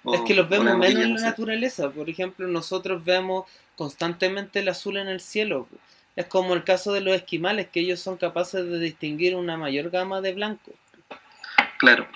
Es 0.05 0.20
que 0.22 0.34
los 0.34 0.48
vemos 0.48 0.78
menos 0.78 1.03
en 1.03 1.14
la 1.14 1.20
naturaleza. 1.20 1.90
Por 1.90 2.09
ejemplo, 2.09 2.46
nosotros 2.48 3.05
vemos 3.05 3.44
constantemente 3.76 4.61
el 4.61 4.68
azul 4.68 4.96
en 4.96 5.09
el 5.09 5.20
cielo. 5.20 5.68
Es 6.16 6.26
como 6.26 6.55
el 6.55 6.64
caso 6.64 6.92
de 6.92 7.01
los 7.01 7.14
esquimales, 7.14 7.68
que 7.68 7.80
ellos 7.80 8.01
son 8.01 8.16
capaces 8.16 8.64
de 8.66 8.78
distinguir 8.78 9.36
una 9.36 9.57
mayor 9.57 9.90
gama 9.90 10.20
de 10.20 10.34
blanco. 10.34 10.72
Claro. 11.78 12.07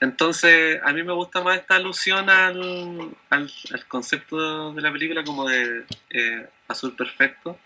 Entonces, 0.00 0.80
a 0.84 0.92
mí 0.92 1.02
me 1.02 1.12
gusta 1.12 1.42
más 1.42 1.58
esta 1.58 1.76
alusión 1.76 2.28
al, 2.28 3.14
al, 3.30 3.50
concepto 3.88 4.72
de 4.72 4.82
la 4.82 4.92
película 4.92 5.24
como 5.24 5.48
de 5.48 5.84
eh, 6.10 6.46
azul 6.68 6.94
perfecto, 6.94 7.58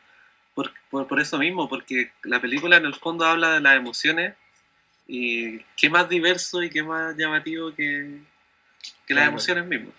por, 0.54 0.72
por, 0.90 1.20
eso 1.20 1.38
mismo, 1.38 1.68
porque 1.68 2.12
la 2.22 2.40
película 2.40 2.76
en 2.76 2.86
el 2.86 2.94
fondo 2.94 3.24
habla 3.24 3.54
de 3.54 3.60
las 3.60 3.76
emociones 3.76 4.34
y 5.06 5.58
qué 5.76 5.90
más 5.90 6.08
diverso 6.08 6.62
y 6.62 6.70
qué 6.70 6.82
más 6.82 7.16
llamativo 7.16 7.74
que, 7.74 8.20
que 9.08 9.14
las 9.14 9.28
emociones 9.28 9.66
mismas. 9.66 9.94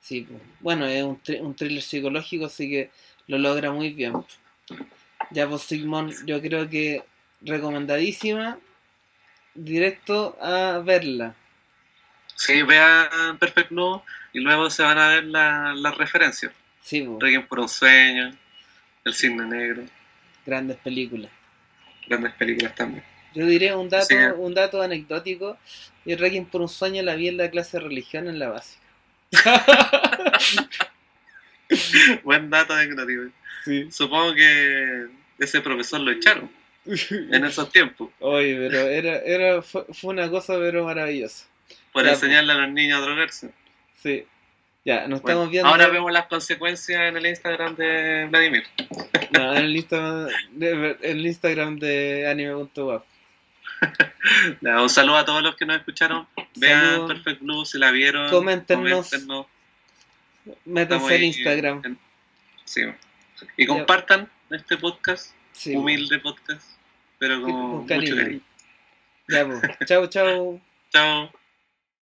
Sí, 0.00 0.26
bueno, 0.60 0.86
es 0.86 1.02
un, 1.02 1.20
un 1.40 1.54
thriller 1.56 1.82
psicológico, 1.82 2.46
así 2.46 2.70
que 2.70 2.90
lo 3.26 3.36
logra 3.38 3.72
muy 3.72 3.90
bien. 3.90 4.14
Ya, 5.30 5.48
pues 5.48 5.62
Sigmund, 5.62 6.24
yo 6.24 6.40
creo 6.40 6.68
que 6.68 7.02
recomendadísima, 7.40 8.58
directo 9.54 10.38
a 10.40 10.78
verla. 10.78 11.34
Sí, 12.36 12.62
vean 12.62 13.38
Perfect 13.38 13.70
Blue 13.70 14.02
y 14.32 14.40
luego 14.40 14.70
se 14.70 14.82
van 14.82 14.98
a 14.98 15.08
ver 15.08 15.24
las 15.24 15.96
referencias. 15.96 16.52
Sí, 16.80 17.02
pues. 17.02 17.46
por 17.48 17.60
un 17.60 17.68
sueño, 17.68 18.36
El 19.04 19.14
Cisne 19.14 19.46
Negro. 19.46 19.84
Grandes 20.46 20.76
películas. 20.76 21.30
Grandes 22.06 22.32
películas 22.34 22.74
también. 22.74 23.13
Yo 23.34 23.46
diré 23.46 23.74
un 23.74 23.88
dato, 23.88 24.14
un 24.38 24.54
dato 24.54 24.82
anecdótico. 24.82 25.56
Y 26.04 26.16
Requiem 26.16 26.44
por 26.44 26.60
un 26.60 26.68
sueño 26.68 27.02
la 27.02 27.14
vi 27.14 27.28
en 27.28 27.38
la 27.38 27.50
clase 27.50 27.78
de 27.78 27.84
religión 27.84 28.28
en 28.28 28.38
la 28.38 28.50
básica. 28.50 28.84
Buen 32.24 32.50
dato 32.50 32.74
anecdótico. 32.74 33.22
Sí. 33.64 33.90
Supongo 33.90 34.34
que 34.34 35.06
ese 35.38 35.62
profesor 35.62 36.00
lo 36.00 36.12
echaron 36.12 36.50
en 36.86 37.44
esos 37.44 37.70
tiempos. 37.70 38.10
Oye, 38.20 38.56
pero 38.56 38.80
era, 38.80 39.18
era, 39.18 39.62
fue, 39.62 39.84
una 40.02 40.30
cosa 40.30 40.54
pero 40.58 40.84
maravillosa. 40.84 41.46
Por 41.92 42.06
enseñarle 42.06 42.52
a 42.52 42.56
los 42.56 42.70
niños 42.70 42.98
a 42.98 43.02
drogarse. 43.02 43.50
Sí. 44.02 44.26
Ya, 44.84 45.08
nos 45.08 45.20
estamos 45.20 45.48
viendo. 45.48 45.68
Ahora 45.68 45.88
vemos 45.88 46.12
las 46.12 46.26
consecuencias 46.26 47.08
en 47.08 47.16
el 47.16 47.26
Instagram 47.26 47.74
de 47.74 48.26
Vladimir. 48.28 48.64
No, 49.30 49.54
en 49.54 49.64
el 49.64 49.76
Instagram 49.76 50.28
de, 50.52 50.96
el 51.00 51.26
Instagram 51.26 51.78
de 51.78 52.28
anime.wap. 52.28 53.04
un 54.82 54.90
saludo 54.90 55.16
a 55.16 55.24
todos 55.24 55.42
los 55.42 55.56
que 55.56 55.66
nos 55.66 55.76
escucharon. 55.76 56.26
Vean 56.56 57.06
Perfect 57.06 57.40
Blue 57.40 57.64
si 57.64 57.78
la 57.78 57.90
vieron. 57.90 58.30
Coméntenos. 58.30 59.10
Métanse 60.64 61.16
en 61.16 61.24
Instagram. 61.24 61.98
sí. 62.64 62.82
Y 63.56 63.66
compartan 63.66 64.30
este 64.50 64.76
podcast. 64.76 65.34
Humilde 65.66 66.18
podcast. 66.20 66.66
Pero 67.18 67.42
con, 67.42 67.52
mucho 67.52 67.86
cariño. 67.88 68.40
Ya, 69.28 69.46
pues. 69.46 69.60
chao, 69.86 70.06
chao. 70.06 70.60
Chao. 70.92 71.43